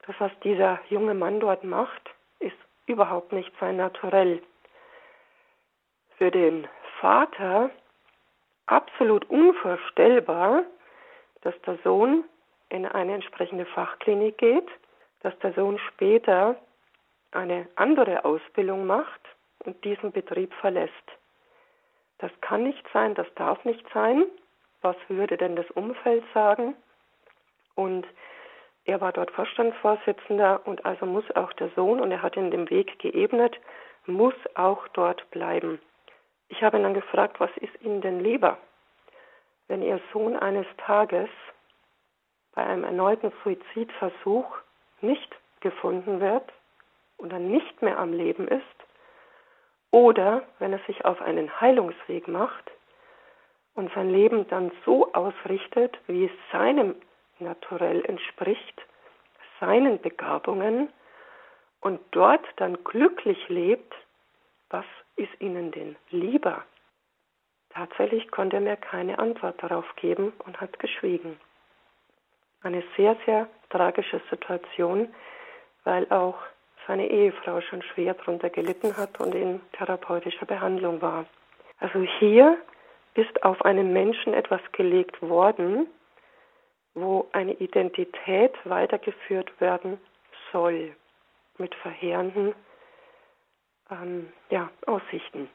[0.05, 2.57] Das, was dieser junge Mann dort macht, ist
[2.87, 4.41] überhaupt nicht sein Naturell.
[6.17, 6.67] Für den
[6.99, 7.69] Vater
[8.65, 10.63] absolut unvorstellbar,
[11.41, 12.23] dass der Sohn
[12.69, 14.67] in eine entsprechende Fachklinik geht,
[15.21, 16.55] dass der Sohn später
[17.31, 19.21] eine andere Ausbildung macht
[19.59, 20.93] und diesen Betrieb verlässt.
[22.19, 24.25] Das kann nicht sein, das darf nicht sein.
[24.81, 26.75] Was würde denn das Umfeld sagen?
[27.75, 28.05] Und
[28.85, 32.69] er war dort Vorstandsvorsitzender und also muss auch der Sohn, und er hat ihn den
[32.69, 33.59] Weg geebnet,
[34.05, 35.79] muss auch dort bleiben.
[36.49, 38.57] Ich habe ihn dann gefragt, was ist Ihnen denn lieber,
[39.67, 41.29] wenn Ihr Sohn eines Tages
[42.53, 44.57] bei einem erneuten Suizidversuch
[45.01, 46.51] nicht gefunden wird
[47.21, 48.63] oder nicht mehr am Leben ist,
[49.91, 52.71] oder wenn er sich auf einen Heilungsweg macht
[53.75, 56.95] und sein Leben dann so ausrichtet, wie es seinem
[57.39, 58.81] Naturell entspricht,
[59.59, 60.89] seinen Begabungen
[61.81, 63.93] und dort dann glücklich lebt,
[64.69, 66.63] was ist ihnen denn lieber?
[67.71, 71.39] Tatsächlich konnte er mir keine Antwort darauf geben und hat geschwiegen.
[72.61, 75.13] Eine sehr, sehr tragische Situation,
[75.83, 76.37] weil auch
[76.87, 81.25] seine Ehefrau schon schwer darunter gelitten hat und in therapeutischer Behandlung war.
[81.79, 82.57] Also hier
[83.13, 85.87] ist auf einen Menschen etwas gelegt worden,
[86.93, 89.99] wo eine Identität weitergeführt werden
[90.51, 90.95] soll,
[91.57, 92.53] mit verheerenden
[93.89, 95.49] ähm, ja, Aussichten.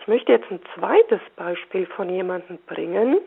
[0.00, 3.20] Ich möchte jetzt ein zweites Beispiel von jemandem bringen,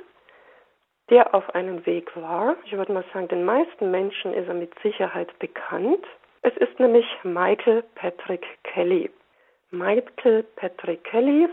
[1.09, 2.55] der auf einem Weg war.
[2.65, 6.05] Ich würde mal sagen, den meisten Menschen ist er mit Sicherheit bekannt.
[6.41, 9.09] Es ist nämlich Michael Patrick Kelly.
[9.71, 11.49] Michael Patrick Kelly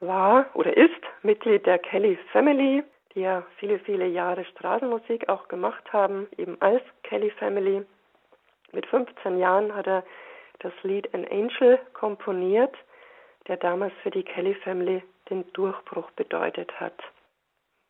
[0.00, 5.92] war oder ist Mitglied der Kelly Family, die ja viele, viele Jahre Straßenmusik auch gemacht
[5.92, 7.84] haben, eben als Kelly Family.
[8.72, 10.04] Mit 15 Jahren hat er
[10.60, 12.74] das Lied An Angel komponiert,
[13.48, 16.98] der damals für die Kelly Family den Durchbruch bedeutet hat.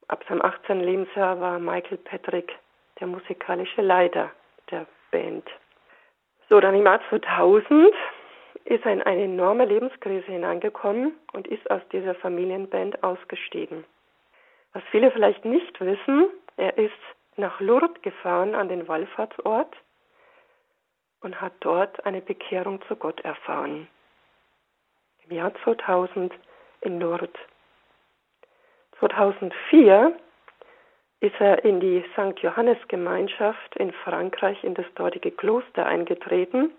[0.08, 0.80] Ab seinem 18.
[0.80, 2.52] Lebensjahr war Michael Patrick
[3.00, 4.30] der musikalische Leiter
[4.70, 5.44] der Band.
[6.48, 7.92] So, dann im Jahr 2000
[8.64, 13.85] ist er in eine enorme Lebenskrise hineingekommen und ist aus dieser Familienband ausgestiegen.
[14.72, 16.92] Was viele vielleicht nicht wissen, er ist
[17.37, 19.74] nach Lourdes gefahren an den Wallfahrtsort
[21.20, 23.88] und hat dort eine Bekehrung zu Gott erfahren.
[25.28, 26.32] Im Jahr 2000
[26.82, 27.35] in Lourdes.
[29.00, 30.16] 2004
[31.20, 32.38] ist er in die St.
[32.40, 36.72] Johannes Gemeinschaft in Frankreich in das dortige Kloster eingetreten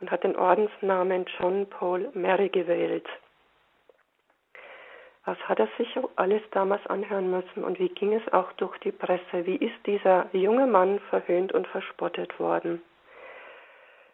[0.00, 3.06] und hat den Ordensnamen John Paul Mary gewählt.
[5.26, 8.92] Was hat er sich alles damals anhören müssen und wie ging es auch durch die
[8.92, 9.46] Presse?
[9.46, 12.82] Wie ist dieser junge Mann verhöhnt und verspottet worden?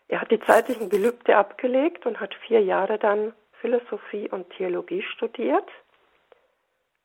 [0.08, 5.68] Er hat die zeitlichen Gelübde abgelegt und hat vier Jahre dann Philosophie und Theologie studiert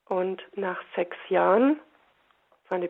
[0.08, 1.80] und nach sechs Jahren
[2.70, 2.90] seine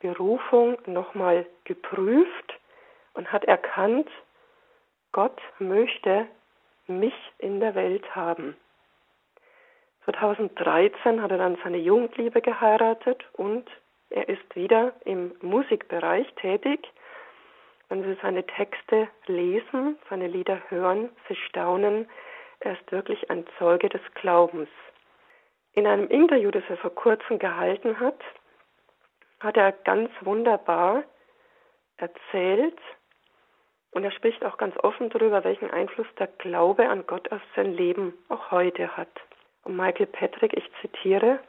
[0.00, 2.58] Berufung nochmal geprüft
[3.14, 4.08] und hat erkannt,
[5.12, 6.26] Gott möchte
[6.86, 8.56] mich in der Welt haben.
[10.04, 13.68] 2013 hat er dann seine Jugendliebe geheiratet und
[14.10, 16.86] er ist wieder im Musikbereich tätig.
[17.88, 22.08] Wenn Sie seine Texte lesen, seine Lieder hören, Sie staunen,
[22.60, 24.68] er ist wirklich ein Zeuge des Glaubens.
[25.72, 28.20] In einem Interview, das er vor kurzem gehalten hat,
[29.40, 31.04] hat er ganz wunderbar
[31.96, 32.78] erzählt
[33.90, 37.72] und er spricht auch ganz offen darüber, welchen Einfluss der Glaube an Gott auf sein
[37.72, 39.08] Leben auch heute hat.
[39.64, 41.40] Und Michael Patrick, ich zitiere,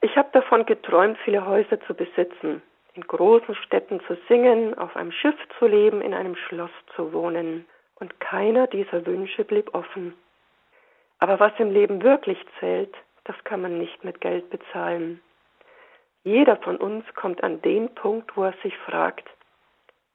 [0.00, 2.62] ich habe davon geträumt, viele Häuser zu besitzen,
[2.94, 7.66] in großen Städten zu singen, auf einem Schiff zu leben, in einem Schloss zu wohnen.
[7.94, 10.14] Und keiner dieser Wünsche blieb offen.
[11.18, 12.94] Aber was im Leben wirklich zählt,
[13.24, 15.22] das kann man nicht mit Geld bezahlen.
[16.26, 19.30] Jeder von uns kommt an den Punkt, wo er sich fragt,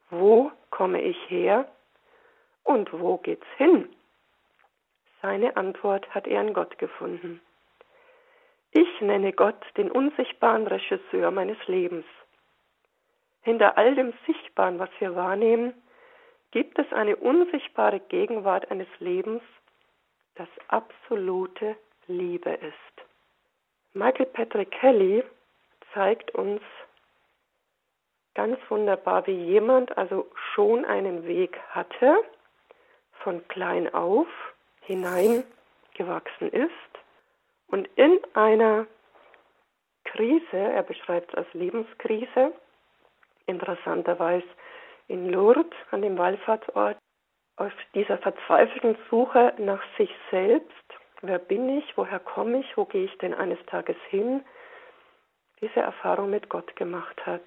[0.09, 1.71] wo komme ich her
[2.65, 3.87] und wo geht's hin?
[5.21, 7.39] Seine Antwort hat er in Gott gefunden.
[8.71, 12.05] Ich nenne Gott den unsichtbaren Regisseur meines Lebens.
[13.43, 15.73] Hinter all dem Sichtbaren, was wir wahrnehmen,
[16.51, 19.43] gibt es eine unsichtbare Gegenwart eines Lebens,
[20.35, 23.07] das absolute Liebe ist.
[23.93, 25.23] Michael Patrick Kelly
[25.93, 26.61] zeigt uns
[28.33, 32.17] ganz wunderbar, wie jemand also schon einen Weg hatte,
[33.23, 34.27] von klein auf
[34.81, 36.71] hineingewachsen ist
[37.67, 38.87] und in einer
[40.05, 42.53] Krise, er beschreibt es als Lebenskrise,
[43.45, 44.47] interessanterweise
[45.07, 46.97] in Lourdes an dem Wallfahrtsort,
[47.57, 50.71] auf dieser verzweifelten Suche nach sich selbst,
[51.21, 54.43] wer bin ich, woher komme ich, wo gehe ich denn eines Tages hin,
[55.61, 57.43] diese Erfahrung mit Gott gemacht hat.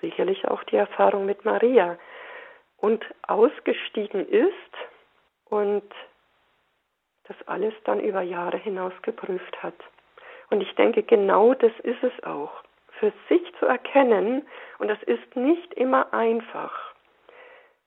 [0.00, 1.98] Sicherlich auch die Erfahrung mit Maria
[2.76, 4.52] und ausgestiegen ist
[5.46, 5.88] und
[7.24, 9.76] das alles dann über Jahre hinaus geprüft hat.
[10.50, 12.52] Und ich denke, genau das ist es auch.
[12.98, 14.46] Für sich zu erkennen,
[14.78, 16.92] und das ist nicht immer einfach,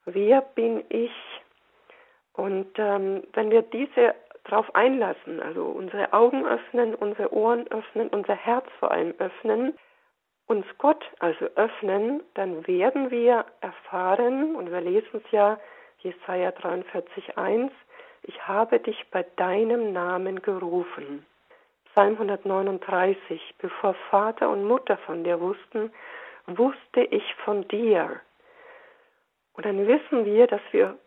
[0.06, 1.12] wer bin ich?
[2.34, 8.36] Und ähm, wenn wir diese darauf einlassen, also unsere Augen öffnen, unsere Ohren öffnen, unser
[8.36, 9.78] Herz vor allem öffnen,
[10.48, 15.60] uns Gott also öffnen, dann werden wir erfahren, und wir lesen es ja,
[16.00, 17.72] Jesaja 43,1,
[18.24, 21.26] ich habe dich bei deinem Namen gerufen.
[21.92, 25.92] Psalm 139, bevor Vater und Mutter von dir wussten,
[26.48, 28.20] wusste ich von dir.
[29.54, 30.98] Und dann wissen wir, dass wir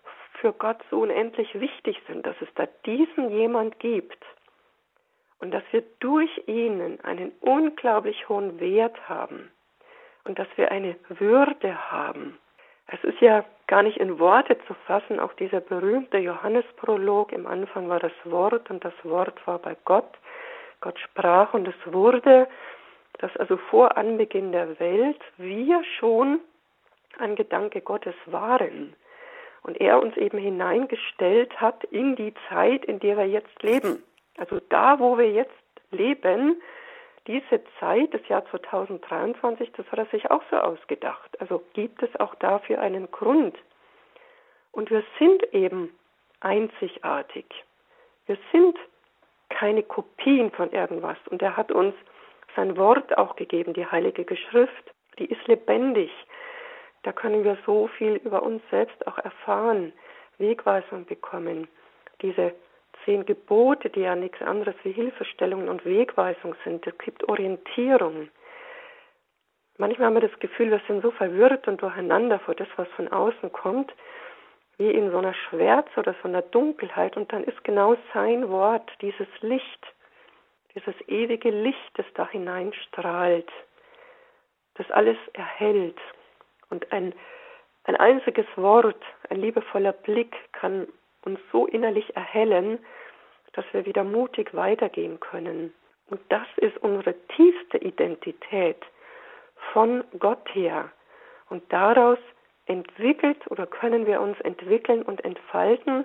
[0.40, 4.24] für Gott so unendlich wichtig sind, dass es da diesen jemand gibt
[5.40, 9.50] und dass wir durch ihn einen unglaublich hohen Wert haben
[10.24, 12.38] und dass wir eine Würde haben.
[12.86, 17.88] Es ist ja gar nicht in Worte zu fassen, auch dieser berühmte Johannesprolog, im Anfang
[17.88, 20.18] war das Wort und das Wort war bei Gott.
[20.80, 22.48] Gott sprach und es wurde,
[23.18, 26.40] dass also vor Anbeginn der Welt wir schon
[27.18, 28.94] ein Gedanke Gottes waren
[29.68, 34.02] und er uns eben hineingestellt hat in die Zeit, in der wir jetzt leben.
[34.38, 35.52] Also da, wo wir jetzt
[35.90, 36.62] leben,
[37.26, 41.38] diese Zeit, das Jahr 2023, das hat er sich auch so ausgedacht.
[41.38, 43.58] Also gibt es auch dafür einen Grund.
[44.72, 45.90] Und wir sind eben
[46.40, 47.44] einzigartig.
[48.24, 48.78] Wir sind
[49.50, 51.18] keine Kopien von irgendwas.
[51.28, 51.94] Und er hat uns
[52.56, 54.94] sein Wort auch gegeben, die Heilige Geschrift.
[55.18, 56.10] Die ist lebendig.
[57.02, 59.92] Da können wir so viel über uns selbst auch erfahren,
[60.38, 61.68] Wegweisung bekommen.
[62.22, 62.54] Diese
[63.04, 66.86] zehn Gebote, die ja nichts anderes wie Hilfestellungen und Wegweisung sind.
[66.86, 68.28] Es gibt Orientierung.
[69.76, 73.08] manchmal haben wir das Gefühl, wir sind so verwirrt und durcheinander vor das, was von
[73.08, 73.92] außen kommt,
[74.76, 77.16] wie in so einer Schwärze oder so einer Dunkelheit.
[77.16, 79.86] Und dann ist genau sein Wort, dieses Licht,
[80.74, 83.50] dieses ewige Licht, das da hineinstrahlt,
[84.74, 85.98] das alles erhält.
[86.70, 87.14] Und ein,
[87.84, 90.86] ein einziges Wort, ein liebevoller Blick kann
[91.22, 92.78] uns so innerlich erhellen,
[93.52, 95.72] dass wir wieder mutig weitergehen können.
[96.10, 98.82] Und das ist unsere tiefste Identität
[99.72, 100.90] von Gott her.
[101.50, 102.18] Und daraus
[102.66, 106.04] entwickelt oder können wir uns entwickeln und entfalten,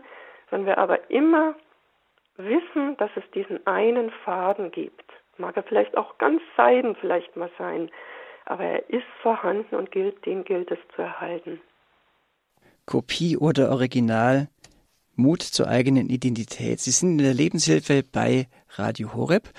[0.49, 1.55] wenn wir aber immer
[2.37, 5.05] wissen, dass es diesen einen Faden gibt.
[5.37, 7.91] Mag er vielleicht auch ganz seiden vielleicht mal sein,
[8.45, 11.61] aber er ist vorhanden und gilt, den gilt es zu erhalten.
[12.85, 14.49] Kopie oder Original,
[15.15, 16.79] Mut zur eigenen Identität.
[16.79, 19.49] Sie sind in der Lebenshilfe bei Radio Horeb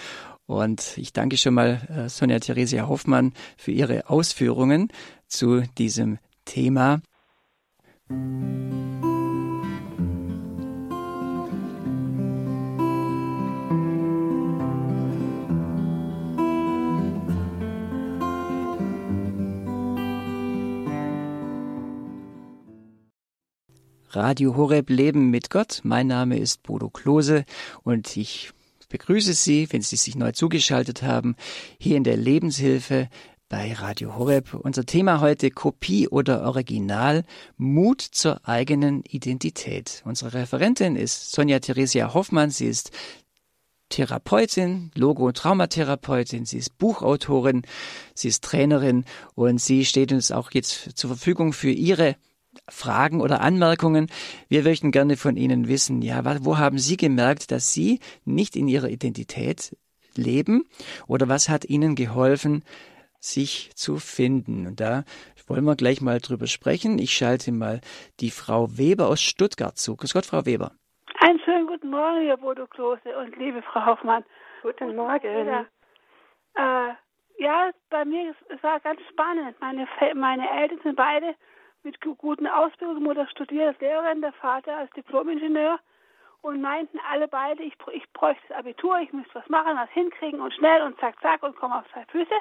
[0.47, 4.89] und ich danke schon mal äh, Sonja Theresia Hoffmann für ihre Ausführungen
[5.27, 7.01] zu diesem Thema.
[24.17, 25.81] Radio Horeb Leben mit Gott.
[25.83, 27.45] Mein Name ist Bodo Klose
[27.83, 28.53] und ich
[28.89, 31.35] begrüße Sie, wenn Sie sich neu zugeschaltet haben,
[31.79, 33.09] hier in der Lebenshilfe
[33.49, 34.55] bei Radio Horeb.
[34.55, 37.25] Unser Thema heute Kopie oder Original,
[37.57, 40.03] Mut zur eigenen Identität.
[40.05, 42.51] Unsere Referentin ist Sonja Theresia Hoffmann.
[42.51, 42.93] Sie ist
[43.89, 47.63] Therapeutin, Logo- und Traumatherapeutin, sie ist Buchautorin,
[48.15, 52.17] sie ist Trainerin und sie steht uns auch jetzt zur Verfügung für ihre
[52.69, 54.09] Fragen oder Anmerkungen.
[54.49, 58.69] Wir möchten gerne von Ihnen wissen, ja, wo haben Sie gemerkt, dass Sie nicht in
[58.69, 59.77] Ihrer Identität
[60.17, 60.65] leben
[61.07, 62.65] oder was hat Ihnen geholfen,
[63.21, 64.67] sich zu finden?
[64.67, 65.05] Und da
[65.47, 66.99] wollen wir gleich mal drüber sprechen.
[66.99, 67.81] Ich schalte mal
[68.21, 69.97] die Frau Weber aus Stuttgart zu.
[69.97, 70.73] Grüß Gott, Frau Weber.
[71.21, 74.25] Einen schönen guten Morgen, Herr Bodo Klose und liebe Frau Hoffmann.
[74.63, 75.67] Guten Morgen.
[76.57, 76.95] Äh,
[77.39, 79.57] ja, bei mir es war ganz spannend.
[79.61, 81.35] Meine, meine Eltern sind beide
[81.85, 83.03] mit guten Ausbildungen.
[83.03, 85.79] Mutter studiert als Lehrerin, der Vater als Diplomingenieur
[86.43, 90.41] und meinten alle beide, ich, ich bräuchte das Abitur, ich müsste was machen, was hinkriegen
[90.41, 92.35] und schnell und zack, zack und komme auf zwei Füße.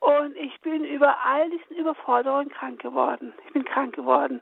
[0.00, 3.34] Und ich bin über all diesen Überforderungen krank geworden.
[3.46, 4.40] Ich bin krank geworden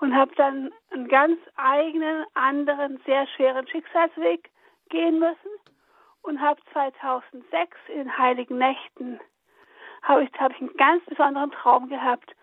[0.00, 4.50] und habe dann einen ganz eigenen, anderen, sehr schweren Schicksalsweg
[4.88, 5.50] gehen müssen
[6.22, 9.20] und habe 2006 in Heiligen Nächten
[10.02, 12.34] habe ich, hab ich einen ganz besonderen Traum gehabt.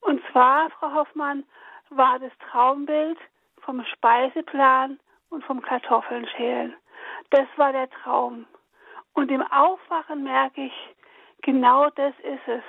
[0.00, 1.44] Und zwar, Frau Hoffmann,
[1.90, 3.18] war das Traumbild
[3.60, 4.98] vom Speiseplan
[5.30, 6.74] und vom Kartoffeln schälen.
[7.30, 8.46] Das war der Traum.
[9.14, 10.94] Und im Aufwachen merke ich,
[11.42, 12.62] genau das ist es.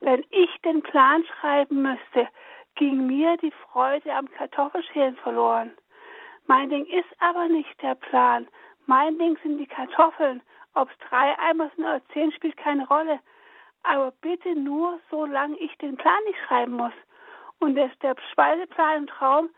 [0.00, 2.28] Wenn ich den Plan schreiben müsste,
[2.76, 5.72] ging mir die Freude am Kartoffelschälen verloren.
[6.46, 8.46] Mein Ding ist aber nicht der Plan.
[8.86, 10.40] Mein Ding sind die Kartoffeln.
[10.74, 13.18] Ob es drei Eimer sind oder zehn, spielt keine Rolle
[13.82, 16.92] aber bitte nur, solange ich den Plan nicht schreiben muss.
[17.58, 19.50] Und das, der Speiseplan im Traum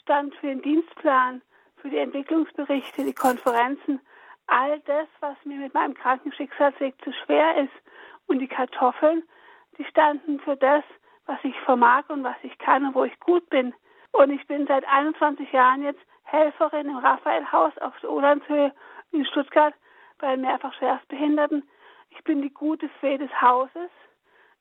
[0.00, 1.42] stand für den Dienstplan,
[1.76, 4.00] für die Entwicklungsberichte, die Konferenzen,
[4.46, 7.72] all das, was mir mit meinem Krankenschicksalsweg zu schwer ist.
[8.26, 9.22] Und die Kartoffeln,
[9.78, 10.84] die standen für das,
[11.26, 13.74] was ich vermag und was ich kann und wo ich gut bin.
[14.12, 18.72] Und ich bin seit 21 Jahren jetzt Helferin im Raphaelhaus auf der Olandshöhe
[19.12, 19.74] in Stuttgart
[20.18, 21.62] bei mehrfach Schwerstbehinderten
[22.16, 23.90] ich bin die gute Fee des Hauses.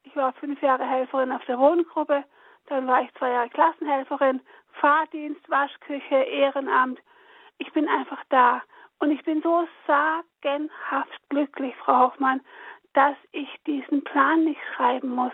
[0.04, 2.24] Ich war fünf Jahre Helferin auf der Wohngruppe.
[2.68, 4.42] Dann war ich zwei Jahre Klassenhelferin,
[4.74, 7.00] Fahrdienst, Waschküche, Ehrenamt.
[7.58, 8.62] Ich bin einfach da.
[9.00, 12.42] Und ich bin so sagenhaft glücklich, Frau Hoffmann,
[12.94, 15.34] dass ich diesen Plan nicht schreiben muss,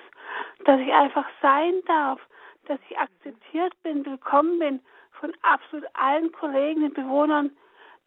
[0.65, 2.19] dass ich einfach sein darf,
[2.65, 4.79] dass ich akzeptiert bin, willkommen bin
[5.19, 7.51] von absolut allen Kollegen und Bewohnern,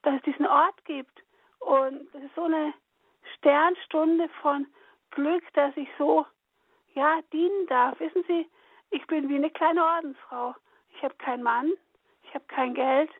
[0.02, 1.22] dass es diesen Ort gibt.
[1.60, 2.74] Und das ist so eine
[3.36, 4.66] Sternstunde von
[5.10, 6.26] Glück, dass ich so,
[6.94, 7.98] ja, dienen darf.
[8.00, 8.48] Wissen Sie,
[8.90, 10.54] ich bin wie eine kleine Ordensfrau.
[10.96, 11.72] Ich habe keinen Mann,
[12.22, 13.10] ich habe kein Geld,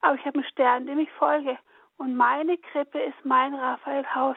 [0.00, 1.58] aber ich habe einen Stern, dem ich folge.
[1.98, 4.36] Und meine Krippe ist mein Raphaelhaus.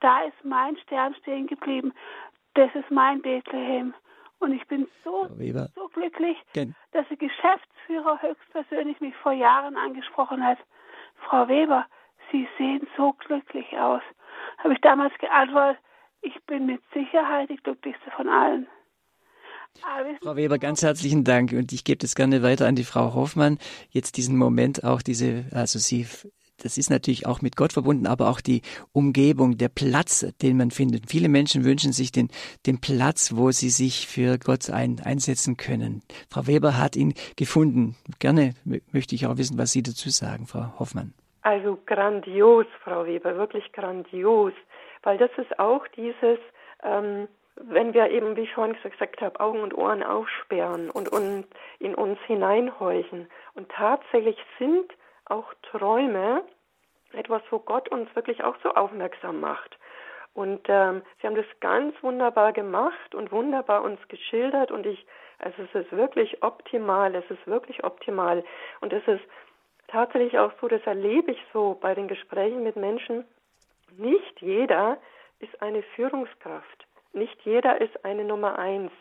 [0.00, 1.92] Da ist mein Stern stehen geblieben.
[2.54, 3.94] Das ist mein Bethlehem.
[4.38, 5.28] Und ich bin so,
[5.74, 6.38] so glücklich,
[6.92, 10.58] dass der Geschäftsführer höchstpersönlich mich vor Jahren angesprochen hat.
[11.16, 11.86] Frau Weber,
[12.30, 14.02] Sie sehen so glücklich aus
[14.62, 15.82] habe ich damals geantwortet,
[16.22, 18.66] ich bin mit Sicherheit die glücklichste von allen.
[20.22, 23.58] Frau Weber, ganz herzlichen Dank und ich gebe das gerne weiter an die Frau Hoffmann.
[23.90, 26.06] Jetzt diesen Moment auch diese, also Sie
[26.62, 30.70] das ist natürlich auch mit Gott verbunden, aber auch die Umgebung, der Platz, den man
[30.70, 31.10] findet.
[31.10, 32.28] Viele Menschen wünschen sich den,
[32.66, 36.02] den Platz, wo sie sich für Gott ein, einsetzen können.
[36.28, 37.96] Frau Weber hat ihn gefunden.
[38.18, 38.54] Gerne
[38.92, 41.14] möchte ich auch wissen, was Sie dazu sagen, Frau Hoffmann.
[41.42, 44.52] Also grandios, Frau Weber, wirklich grandios,
[45.02, 46.38] weil das ist auch dieses,
[46.82, 51.46] ähm, wenn wir eben, wie ich schon gesagt habe, Augen und Ohren aufsperren und, und
[51.78, 53.28] in uns hineinhorchen.
[53.54, 54.92] Und tatsächlich sind
[55.26, 56.42] auch Träume
[57.12, 59.78] etwas, wo Gott uns wirklich auch so aufmerksam macht.
[60.32, 65.04] Und ähm, sie haben das ganz wunderbar gemacht und wunderbar uns geschildert und ich,
[65.38, 68.44] also es ist wirklich optimal, es ist wirklich optimal.
[68.80, 69.22] Und es ist
[69.90, 73.24] tatsächlich auch so, das erlebe ich so bei den Gesprächen mit Menschen,
[73.96, 74.98] nicht jeder
[75.40, 76.86] ist eine Führungskraft.
[77.12, 78.92] Nicht jeder ist eine Nummer eins.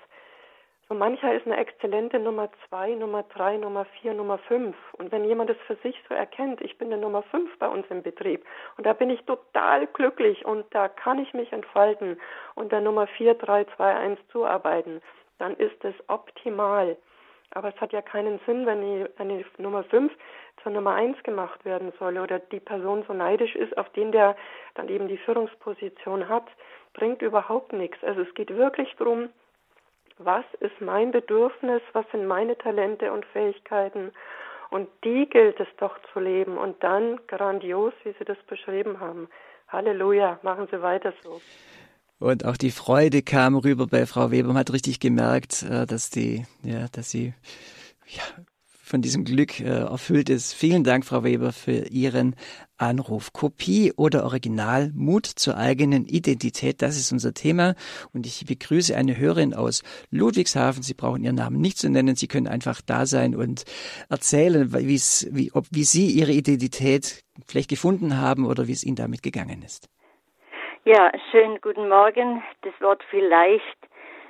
[0.88, 4.76] So mancher ist eine exzellente Nummer zwei, Nummer drei, Nummer vier, Nummer fünf.
[4.94, 7.86] Und wenn jemand es für sich so erkennt, ich bin eine Nummer fünf bei uns
[7.92, 8.44] im Betrieb
[8.76, 12.20] und da bin ich total glücklich und da kann ich mich entfalten
[12.56, 15.02] und der Nummer vier, drei, zwei, eins zuarbeiten,
[15.38, 16.98] dann ist es optimal.
[17.52, 20.12] Aber es hat ja keinen Sinn, wenn die, eine Nummer fünf
[20.62, 24.36] zur Nummer eins gemacht werden soll oder die Person so neidisch ist auf den, der
[24.76, 26.46] dann eben die Führungsposition hat
[26.94, 28.04] bringt überhaupt nichts.
[28.04, 29.30] Also es geht wirklich darum,
[30.18, 34.12] was ist mein Bedürfnis, was sind meine Talente und Fähigkeiten
[34.70, 39.30] und die gilt es doch zu leben und dann grandios, wie Sie das beschrieben haben.
[39.70, 41.42] Halleluja, machen Sie weiter so.
[42.20, 44.50] Und auch die Freude kam rüber bei Frau Weber.
[44.50, 47.34] Man hat richtig gemerkt, äh, dass die, ja, dass sie
[48.08, 48.24] ja,
[48.90, 50.54] von diesem Glück äh, erfüllt ist.
[50.54, 52.36] Vielen Dank, Frau Weber, für Ihren
[52.76, 53.32] Anruf.
[53.34, 57.76] Kopie oder Original, Mut zur eigenen Identität, das ist unser Thema.
[58.14, 60.84] Und ich begrüße eine Hörerin aus Ludwigshafen.
[60.84, 62.16] Sie brauchen Ihren Namen nicht zu nennen.
[62.16, 63.64] Sie können einfach da sein und
[64.10, 69.24] erzählen, wie, ob, wie Sie Ihre Identität vielleicht gefunden haben oder wie es Ihnen damit
[69.24, 69.88] gegangen ist.
[70.90, 72.42] Ja, schönen guten Morgen.
[72.64, 73.78] Das Wort vielleicht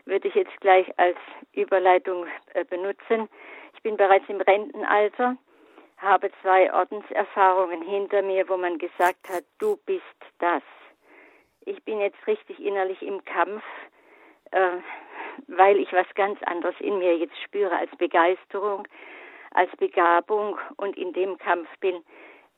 [0.04, 1.16] würde ich jetzt gleich als
[1.54, 3.30] Überleitung äh, benutzen.
[3.76, 5.38] Ich bin bereits im Rentenalter,
[6.00, 10.04] habe zwei Ordenserfahrungen hinter mir, wo man gesagt hat, du bist
[10.40, 10.62] das.
[11.62, 13.64] Ich bin jetzt richtig innerlich im Kampf,
[14.52, 14.80] äh,
[15.48, 18.86] weil ich was ganz anderes in mir jetzt spüre als Begeisterung,
[19.52, 22.04] als Begabung und in dem Kampf bin.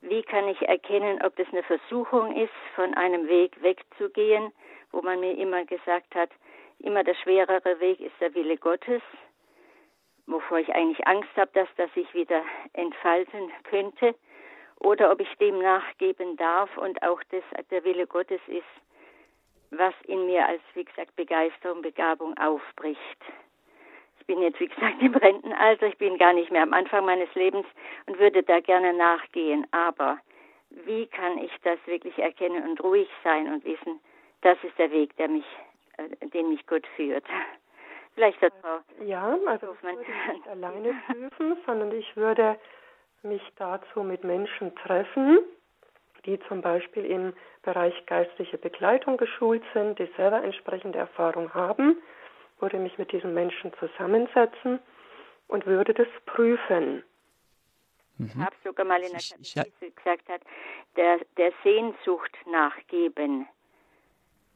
[0.01, 4.51] Wie kann ich erkennen, ob das eine Versuchung ist, von einem Weg wegzugehen,
[4.91, 6.29] wo man mir immer gesagt hat,
[6.79, 9.01] immer der schwerere Weg ist der Wille Gottes
[10.31, 12.43] wovor ich eigentlich Angst habe, dass das sich wieder
[12.73, 14.15] entfalten könnte,
[14.79, 18.63] oder ob ich dem nachgeben darf und auch das der Wille Gottes ist,
[19.69, 22.99] was in mir als, wie gesagt, Begeisterung, Begabung aufbricht.
[24.21, 27.33] Ich bin jetzt, wie gesagt, im Rentenalter, ich bin gar nicht mehr am Anfang meines
[27.33, 27.65] Lebens
[28.05, 29.65] und würde da gerne nachgehen.
[29.71, 30.19] Aber
[30.69, 33.99] wie kann ich das wirklich erkennen und ruhig sein und wissen,
[34.41, 35.45] das ist der Weg, der mich,
[35.97, 37.25] äh, den mich Gott führt?
[38.13, 38.77] Vielleicht das Frau.
[39.03, 39.97] Ja, also ich würde
[40.33, 42.59] nicht alleine prüfen, sondern ich würde
[43.23, 45.39] mich dazu mit Menschen treffen,
[46.25, 51.97] die zum Beispiel im Bereich geistliche Begleitung geschult sind, die selber entsprechende Erfahrung haben,
[52.61, 54.79] würde mich mit diesen Menschen zusammensetzen
[55.47, 57.03] und würde das prüfen.
[58.19, 60.41] Ich habe sogar mal in der Katechese gesagt hat,
[60.95, 63.47] der, der Sehnsucht nachgeben.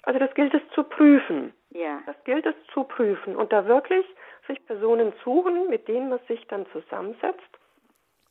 [0.03, 1.51] Also das gilt es zu prüfen.
[1.72, 2.01] Ja.
[2.06, 4.06] Das gilt es zu prüfen und da wirklich
[4.47, 7.60] sich Personen suchen, mit denen man sich dann zusammensetzt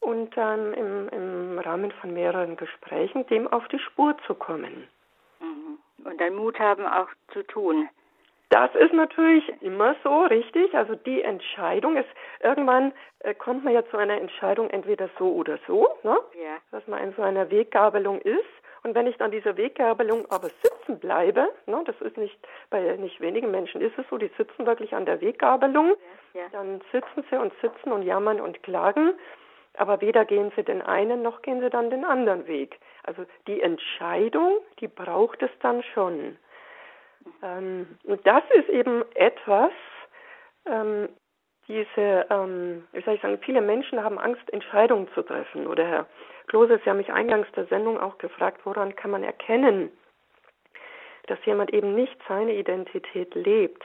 [0.01, 4.89] und dann im, im Rahmen von mehreren Gesprächen dem auf die Spur zu kommen.
[5.41, 5.79] Mhm.
[6.05, 7.89] Und dann Mut haben auch zu tun.
[8.55, 10.73] Das ist natürlich immer so, richtig.
[10.77, 15.59] Also die Entscheidung ist, irgendwann äh, kommt man ja zu einer Entscheidung entweder so oder
[15.67, 16.17] so, ne?
[16.41, 16.59] ja.
[16.71, 18.45] dass man in so einer Weggabelung ist.
[18.85, 22.39] Und wenn ich dann dieser Weggabelung aber sitzen bleibe, ne, das ist nicht,
[22.71, 25.97] bei nicht wenigen Menschen ist es so, die sitzen wirklich an der Weggabelung,
[26.35, 26.47] ja, ja.
[26.53, 29.15] dann sitzen sie und sitzen und jammern und klagen,
[29.77, 32.79] aber weder gehen sie den einen noch gehen sie dann den anderen Weg.
[33.03, 36.37] Also die Entscheidung, die braucht es dann schon.
[37.43, 39.73] Ähm, und das ist eben etwas,
[40.67, 41.09] ähm,
[41.69, 45.67] diese, ähm, wie soll ich sagen, viele Menschen haben Angst, Entscheidungen zu treffen.
[45.67, 46.07] Oder Herr
[46.49, 49.91] Klose, Sie haben mich eingangs der Sendung auch gefragt, woran kann man erkennen,
[51.27, 53.83] dass jemand eben nicht seine Identität lebt.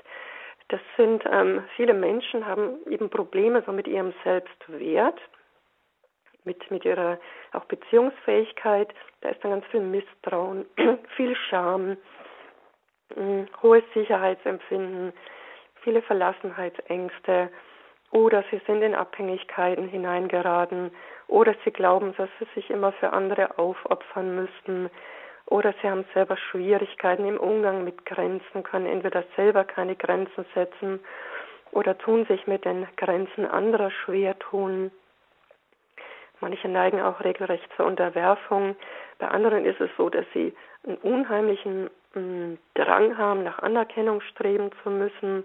[0.68, 5.20] Das sind ähm, viele Menschen haben eben Probleme so mit ihrem Selbstwert,
[6.44, 7.18] mit mit ihrer
[7.54, 8.94] auch Beziehungsfähigkeit.
[9.22, 10.66] Da ist dann ganz viel Misstrauen,
[11.16, 11.98] viel Scham,
[13.62, 15.14] hohes Sicherheitsempfinden,
[15.82, 17.50] viele Verlassenheitsängste
[18.12, 20.92] oder sie sind in Abhängigkeiten hineingeraten
[21.28, 24.90] oder sie glauben, dass sie sich immer für andere aufopfern müssten
[25.46, 31.00] oder sie haben selber Schwierigkeiten im Umgang mit Grenzen, können entweder selber keine Grenzen setzen
[31.72, 34.92] oder tun sich mit den Grenzen anderer schwer tun.
[36.40, 38.76] Manche neigen auch regelrecht zur Unterwerfung.
[39.18, 40.56] Bei anderen ist es so, dass sie
[40.86, 45.44] einen unheimlichen Drang haben, nach Anerkennung streben zu müssen,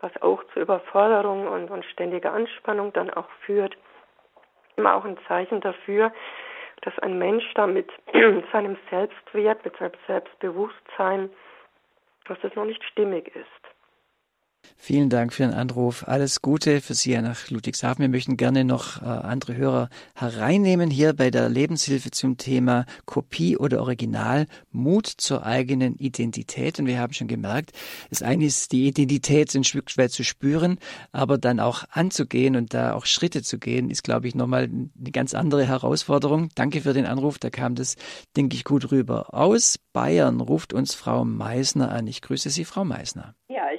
[0.00, 3.76] was auch zu Überforderung und, und ständiger Anspannung dann auch führt.
[4.76, 6.12] Immer auch ein Zeichen dafür,
[6.82, 7.90] dass ein Mensch da mit
[8.52, 11.30] seinem Selbstwert, mit seinem Selbstbewusstsein,
[12.26, 13.61] dass das noch nicht stimmig ist.
[14.84, 16.08] Vielen Dank für den Anruf.
[16.08, 18.02] Alles Gute für Sie nach Ludwigshafen.
[18.02, 23.56] Wir möchten gerne noch äh, andere Hörer hereinnehmen hier bei der Lebenshilfe zum Thema Kopie
[23.56, 26.80] oder Original, Mut zur eigenen Identität.
[26.80, 27.70] Und wir haben schon gemerkt,
[28.10, 30.78] das eine ist, die Identität ein Stück weit zu spüren,
[31.12, 35.10] aber dann auch anzugehen und da auch Schritte zu gehen, ist, glaube ich, nochmal eine
[35.12, 36.48] ganz andere Herausforderung.
[36.56, 37.38] Danke für den Anruf.
[37.38, 37.94] Da kam das,
[38.36, 39.32] denke ich, gut rüber.
[39.32, 42.08] Aus Bayern ruft uns Frau Meisner an.
[42.08, 43.36] Ich grüße Sie, Frau Meisner.
[43.48, 43.71] Ja,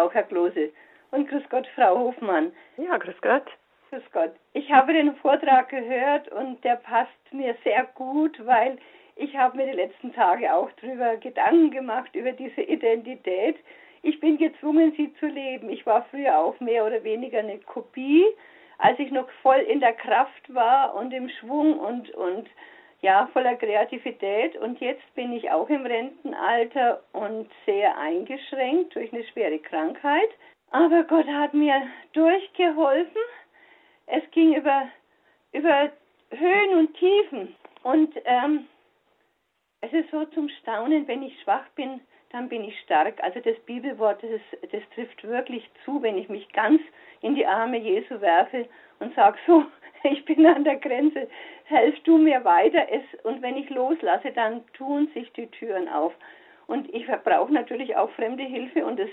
[0.00, 0.70] grüße auch, Herr Klose.
[1.10, 2.52] Und grüß Gott, Frau Hofmann.
[2.76, 3.46] Ja, grüß Gott.
[3.90, 4.32] Grüß Gott.
[4.52, 8.78] Ich habe den Vortrag gehört und der passt mir sehr gut, weil
[9.16, 13.56] ich habe mir die letzten Tage auch darüber Gedanken gemacht, über diese Identität.
[14.02, 15.68] Ich bin gezwungen, sie zu leben.
[15.70, 18.24] Ich war früher auch mehr oder weniger eine Kopie,
[18.78, 22.48] als ich noch voll in der Kraft war und im Schwung und, und
[23.02, 24.56] ja, voller Kreativität.
[24.56, 30.30] Und jetzt bin ich auch im Rentenalter und sehr eingeschränkt durch eine schwere Krankheit.
[30.70, 31.82] Aber Gott hat mir
[32.12, 33.22] durchgeholfen.
[34.06, 34.88] Es ging über,
[35.52, 35.90] über
[36.30, 37.54] Höhen und Tiefen.
[37.82, 38.66] Und ähm,
[39.80, 43.22] es ist so zum Staunen, wenn ich schwach bin, dann bin ich stark.
[43.22, 46.80] Also das Bibelwort, das, das trifft wirklich zu, wenn ich mich ganz
[47.22, 48.68] in die Arme Jesu werfe
[49.00, 49.64] und sage so,
[50.10, 51.28] ich bin an der Grenze,
[51.64, 52.86] helf du mir weiter.
[52.90, 56.12] Es, und wenn ich loslasse, dann tun sich die Türen auf.
[56.66, 59.10] Und ich brauche natürlich auch fremde Hilfe und es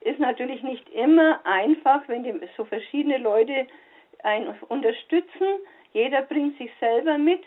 [0.00, 3.66] ist natürlich nicht immer einfach, wenn die, so verschiedene Leute
[4.22, 5.46] einen unterstützen.
[5.92, 7.42] Jeder bringt sich selber mit.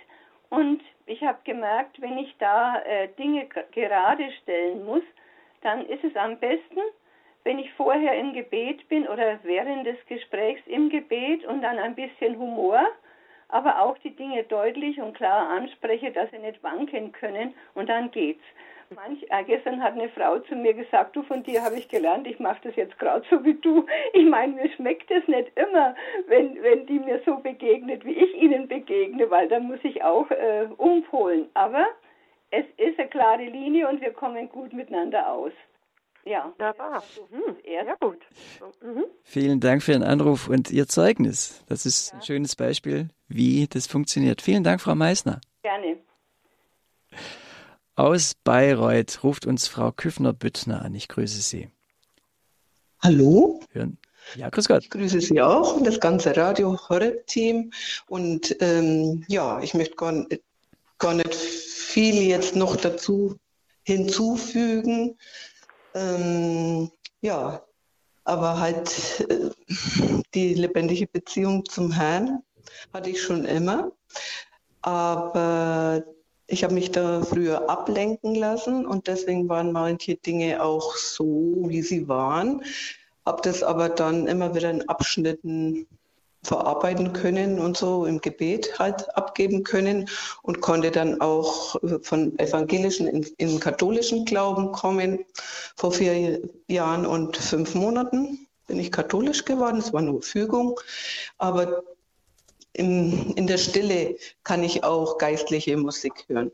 [0.50, 5.04] Und ich habe gemerkt, wenn ich da äh, Dinge gerade stellen muss,
[5.62, 6.80] dann ist es am besten,
[7.44, 11.96] wenn ich vorher im Gebet bin oder während des Gesprächs im Gebet und dann ein
[11.96, 12.82] bisschen Humor,
[13.50, 18.12] aber auch die Dinge deutlich und klar anspreche, dass sie nicht wanken können und dann
[18.12, 18.44] geht's.
[18.96, 22.28] Manch, äh, gestern hat eine Frau zu mir gesagt, du von dir habe ich gelernt,
[22.28, 23.86] ich mache das jetzt gerade so wie du.
[24.14, 25.96] Ich meine, mir schmeckt es nicht immer,
[26.28, 30.30] wenn, wenn die mir so begegnet, wie ich ihnen begegne, weil dann muss ich auch
[30.32, 31.50] äh, umpolen.
[31.54, 31.88] Aber
[32.52, 35.54] es ist eine klare Linie und wir kommen gut miteinander aus.
[36.26, 37.04] Ja, da war.
[37.32, 37.58] Mhm.
[37.66, 38.20] Ja, gut.
[38.82, 39.06] Mhm.
[39.24, 41.64] Vielen Dank für Ihren Anruf und Ihr Zeugnis.
[41.68, 42.18] Das ist ja.
[42.18, 44.42] ein schönes Beispiel, wie das funktioniert.
[44.42, 45.42] Vielen Dank, Frau Meissner.
[45.64, 45.98] Gerne.
[47.96, 50.96] Aus Bayreuth ruft uns Frau Küffner-Büttner an.
[50.96, 51.70] Ich grüße Sie.
[53.02, 53.60] Hallo.
[53.72, 53.98] Hören.
[54.36, 54.84] Ja, grüß Gott.
[54.84, 57.72] Ich grüße Sie auch und das ganze Radio Horror-Team.
[58.08, 60.42] Und ähm, ja, ich möchte gar nicht,
[60.98, 63.38] gar nicht viel jetzt noch dazu
[63.84, 65.18] hinzufügen.
[65.94, 66.92] Ähm,
[67.22, 67.64] ja,
[68.24, 69.50] aber halt äh,
[70.34, 72.42] die lebendige Beziehung zum Herrn
[72.94, 73.92] hatte ich schon immer.
[74.82, 76.04] Aber
[76.48, 81.82] ich habe mich da früher ablenken lassen und deswegen waren manche Dinge auch so, wie
[81.82, 82.64] sie waren.
[83.26, 85.88] Habe das aber dann immer wieder in Abschnitten
[86.44, 90.10] verarbeiten können und so im Gebet halt abgeben können
[90.42, 95.26] und konnte dann auch von evangelischen in, in katholischen Glauben kommen.
[95.76, 99.78] Vor vier Jahren und fünf Monaten bin ich katholisch geworden.
[99.78, 100.80] Es war nur Fügung,
[101.38, 101.84] aber
[102.74, 106.52] in, in der Stille kann ich auch geistliche Musik hören.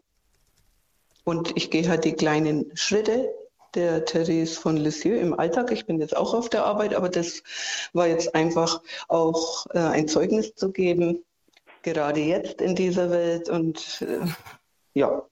[1.24, 3.32] Und ich gehe halt die kleinen Schritte
[3.76, 5.72] der Therese von Lisieux im Alltag.
[5.72, 7.44] Ich bin jetzt auch auf der Arbeit, aber das
[7.94, 11.24] war jetzt einfach auch äh, ein Zeugnis zu geben,
[11.84, 13.50] gerade jetzt in dieser Welt.
[13.50, 14.26] Und äh,
[14.94, 15.24] ja.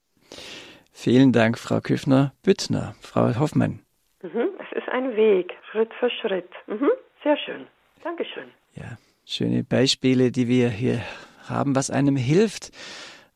[0.91, 2.95] Vielen Dank, Frau Küffner-Büttner.
[3.01, 3.79] Frau Hoffmann.
[4.21, 6.49] Mhm, es ist ein Weg, Schritt für Schritt.
[6.67, 6.89] Mhm,
[7.23, 7.67] sehr schön.
[8.03, 8.49] Dankeschön.
[8.75, 11.01] Ja, schöne Beispiele, die wir hier
[11.47, 12.71] haben, was einem hilft.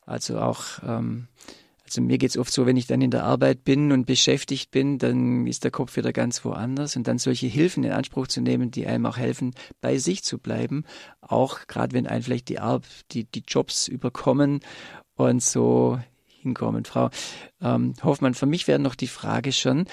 [0.06, 1.28] Also auch ähm,
[1.92, 4.96] also mir geht's oft so, wenn ich dann in der Arbeit bin und beschäftigt bin,
[4.96, 8.70] dann ist der Kopf wieder ganz woanders und dann solche Hilfen in Anspruch zu nehmen,
[8.70, 10.84] die einem auch helfen, bei sich zu bleiben,
[11.20, 12.80] auch gerade wenn einem vielleicht die, Ar
[13.10, 14.60] die, die Jobs überkommen
[15.16, 16.00] und so
[16.40, 16.86] hinkommen.
[16.86, 17.10] Frau
[17.60, 19.84] ähm, Hoffmann, für mich wäre noch die Frage schon,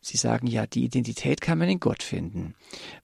[0.00, 2.54] Sie sagen ja, die Identität kann man in Gott finden.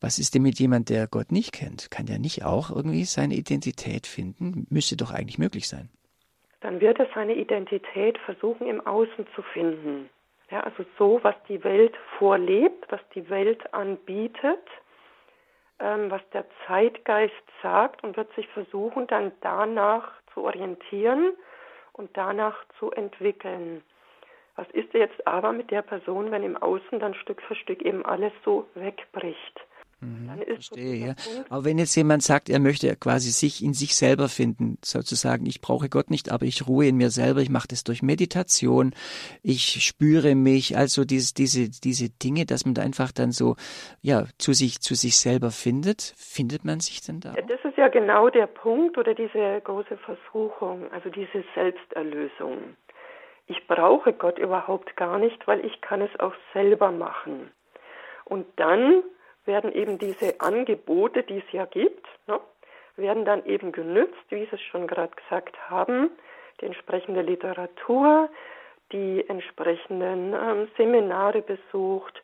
[0.01, 1.91] Was ist denn mit jemand, der Gott nicht kennt?
[1.91, 4.66] Kann der nicht auch irgendwie seine Identität finden?
[4.70, 5.91] Müsste doch eigentlich möglich sein.
[6.65, 10.09] Dann wird er seine Identität versuchen im Außen zu finden.
[10.51, 14.62] Ja, also so, was die Welt vorlebt, was die Welt anbietet,
[15.79, 21.35] ähm, was der Zeitgeist sagt und wird sich versuchen, dann danach zu orientieren
[21.93, 23.85] und danach zu entwickeln.
[24.57, 28.07] Was ist jetzt aber mit der Person, wenn im Außen dann Stück für Stück eben
[28.07, 29.61] alles so wegbricht?
[30.05, 31.15] Mhm, verstehe, ja.
[31.49, 35.61] Aber wenn jetzt jemand sagt, er möchte quasi sich in sich selber finden, sozusagen, ich
[35.61, 38.95] brauche Gott nicht, aber ich ruhe in mir selber, ich mache das durch Meditation,
[39.43, 43.57] ich spüre mich, also diese, diese, diese Dinge, dass man da einfach dann so,
[44.03, 47.33] ja, zu sich, zu sich selber findet, findet man sich denn da?
[47.33, 47.47] Auch?
[47.49, 52.77] Das ist ja genau der Punkt oder diese große Versuchung, also diese Selbsterlösung
[53.47, 57.51] ich brauche Gott überhaupt gar nicht, weil ich kann es auch selber machen.
[58.25, 59.03] Und dann
[59.47, 62.40] werden eben diese Angebote, die es ja gibt, ne,
[62.97, 66.11] werden dann eben genützt, wie Sie es schon gerade gesagt haben,
[66.61, 68.28] die entsprechende Literatur,
[68.92, 72.22] die entsprechenden ähm, Seminare besucht,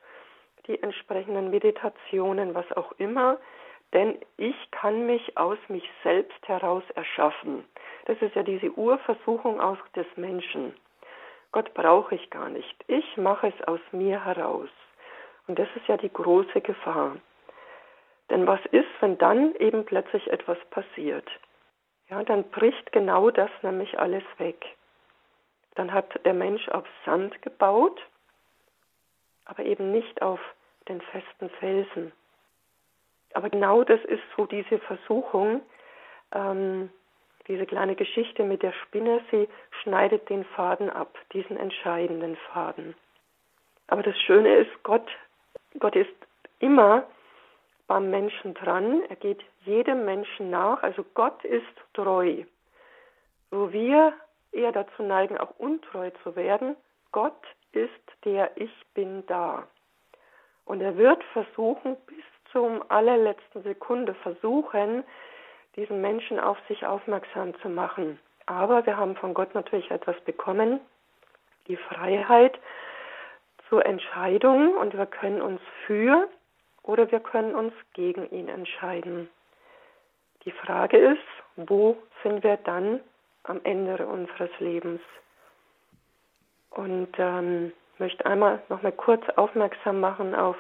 [0.67, 3.39] die entsprechenden Meditationen, was auch immer,
[3.93, 7.65] denn ich kann mich aus mich selbst heraus erschaffen.
[8.07, 10.75] Das ist ja diese Urversuchung auch des Menschen.
[11.53, 12.77] Gott brauche ich gar nicht.
[12.87, 14.69] Ich mache es aus mir heraus.
[15.51, 17.17] Und das ist ja die große Gefahr.
[18.31, 21.29] Denn was ist, wenn dann eben plötzlich etwas passiert?
[22.09, 24.65] Ja, dann bricht genau das nämlich alles weg.
[25.75, 28.01] Dann hat der Mensch auf Sand gebaut,
[29.45, 30.39] aber eben nicht auf
[30.89, 32.13] den festen Felsen.
[33.35, 35.63] Aber genau das ist so diese Versuchung,
[36.31, 36.91] ähm,
[37.49, 39.49] diese kleine Geschichte mit der Spinne, sie
[39.83, 42.95] schneidet den Faden ab, diesen entscheidenden Faden.
[43.89, 45.11] Aber das Schöne ist, Gott,
[45.79, 46.11] Gott ist
[46.59, 47.05] immer
[47.87, 49.03] beim Menschen dran.
[49.09, 50.83] Er geht jedem Menschen nach.
[50.83, 51.65] Also Gott ist
[51.95, 52.45] treu.
[53.51, 54.13] Wo wir
[54.53, 56.77] eher dazu neigen, auch untreu zu werden,
[57.13, 57.43] Gott
[57.73, 57.91] ist
[58.25, 59.67] der Ich bin da.
[60.65, 65.05] Und er wird versuchen, bis zum allerletzten Sekunde versuchen,
[65.77, 68.19] diesen Menschen auf sich aufmerksam zu machen.
[68.47, 70.81] Aber wir haben von Gott natürlich etwas bekommen,
[71.69, 72.59] die Freiheit
[73.71, 76.29] zur Entscheidung und wir können uns für
[76.83, 79.31] oder wir können uns gegen ihn entscheiden.
[80.45, 83.01] Die Frage ist, wo sind wir dann
[83.45, 85.01] am Ende unseres Lebens?
[86.71, 90.57] Und ähm, möchte einmal noch mal kurz aufmerksam machen auf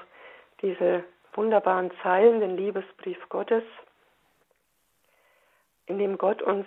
[0.62, 1.04] diese
[1.34, 3.64] wunderbaren Zeilen, den Liebesbrief Gottes,
[5.86, 6.66] in dem Gott uns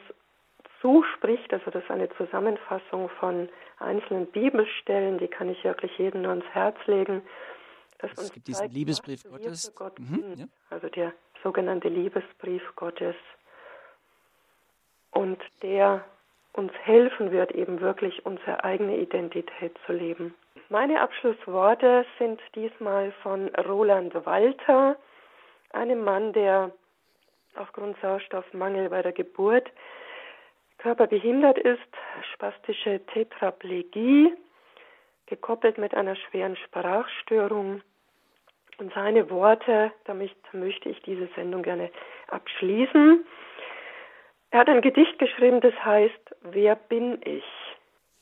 [0.84, 6.32] zuspricht, also das ist eine Zusammenfassung von einzelnen Bibelstellen, die kann ich wirklich jedem nur
[6.32, 7.24] ans Herz legen.
[8.00, 9.74] Es gibt zeigt, diesen Liebesbrief Gottes.
[9.76, 10.46] Gott mhm, ja.
[10.70, 13.16] Also der sogenannte Liebesbrief Gottes.
[15.12, 16.04] Und der
[16.52, 20.36] uns helfen wird, eben wirklich unsere eigene Identität zu leben.
[20.70, 24.98] Meine Abschlussworte sind diesmal von Roland Walter,
[25.72, 26.72] einem Mann, der
[27.56, 29.72] aufgrund Sauerstoffmangel bei der Geburt
[30.84, 31.80] körperbehindert ist,
[32.34, 34.34] spastische Tetraplegie,
[35.28, 37.82] gekoppelt mit einer schweren Sprachstörung.
[38.80, 41.90] Und seine Worte, damit möchte ich diese Sendung gerne
[42.28, 43.26] abschließen.
[44.52, 47.46] Er hat ein Gedicht geschrieben, das heißt, wer bin ich?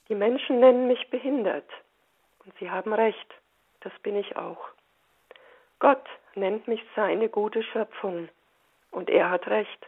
[0.07, 1.67] Die Menschen nennen mich behindert.
[2.45, 3.33] Und sie haben recht,
[3.79, 4.67] das bin ich auch.
[5.79, 6.05] Gott
[6.35, 8.29] nennt mich seine gute Schöpfung.
[8.91, 9.87] Und er hat recht.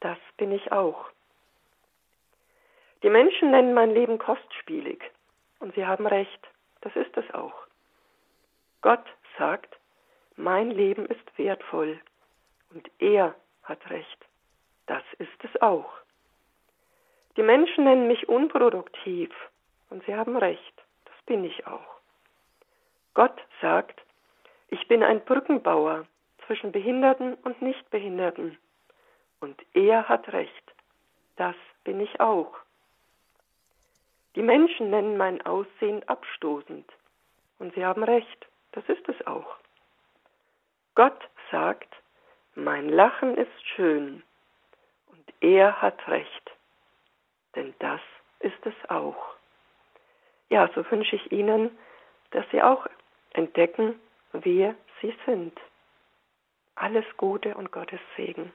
[0.00, 1.06] Das bin ich auch.
[3.02, 5.02] Die Menschen nennen mein Leben kostspielig.
[5.60, 6.48] Und sie haben recht.
[6.80, 7.54] Das ist es auch.
[8.80, 9.04] Gott
[9.38, 9.76] sagt,
[10.36, 12.00] mein Leben ist wertvoll.
[12.70, 14.24] Und er hat recht.
[14.86, 15.90] Das ist es auch.
[17.36, 19.30] Die Menschen nennen mich unproduktiv.
[19.90, 20.74] Und sie haben recht.
[21.04, 21.98] Das bin ich auch.
[23.14, 24.00] Gott sagt,
[24.68, 26.06] ich bin ein Brückenbauer
[26.46, 28.58] zwischen Behinderten und Nichtbehinderten.
[29.40, 30.74] Und er hat recht.
[31.36, 32.54] Das bin ich auch.
[34.34, 36.86] Die Menschen nennen mein Aussehen abstoßend.
[37.58, 38.46] Und sie haben recht.
[38.72, 39.56] Das ist es auch.
[40.94, 41.18] Gott
[41.50, 41.92] sagt,
[42.54, 44.22] mein Lachen ist schön.
[45.06, 46.50] Und er hat recht.
[47.56, 48.00] Denn das
[48.40, 49.34] ist es auch.
[50.50, 51.70] Ja, so wünsche ich Ihnen,
[52.30, 52.86] dass Sie auch
[53.32, 53.94] entdecken,
[54.32, 55.58] wer Sie sind.
[56.74, 58.52] Alles Gute und Gottes Segen.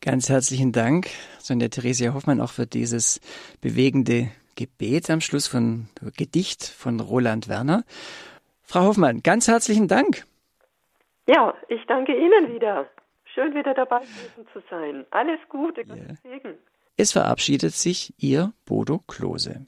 [0.00, 1.06] Ganz herzlichen Dank,
[1.38, 3.20] Sonja Theresia Hoffmann, auch für dieses
[3.60, 7.84] bewegende Gebet am Schluss von Gedicht von Roland Werner.
[8.62, 10.24] Frau Hoffmann, ganz herzlichen Dank.
[11.26, 12.88] Ja, ich danke Ihnen wieder.
[13.34, 15.06] Schön wieder dabei gewesen zu sein.
[15.10, 16.30] Alles Gute, Gottes Ja.
[16.30, 16.54] Segen.
[16.96, 19.66] Es verabschiedet sich Ihr Bodo Klose.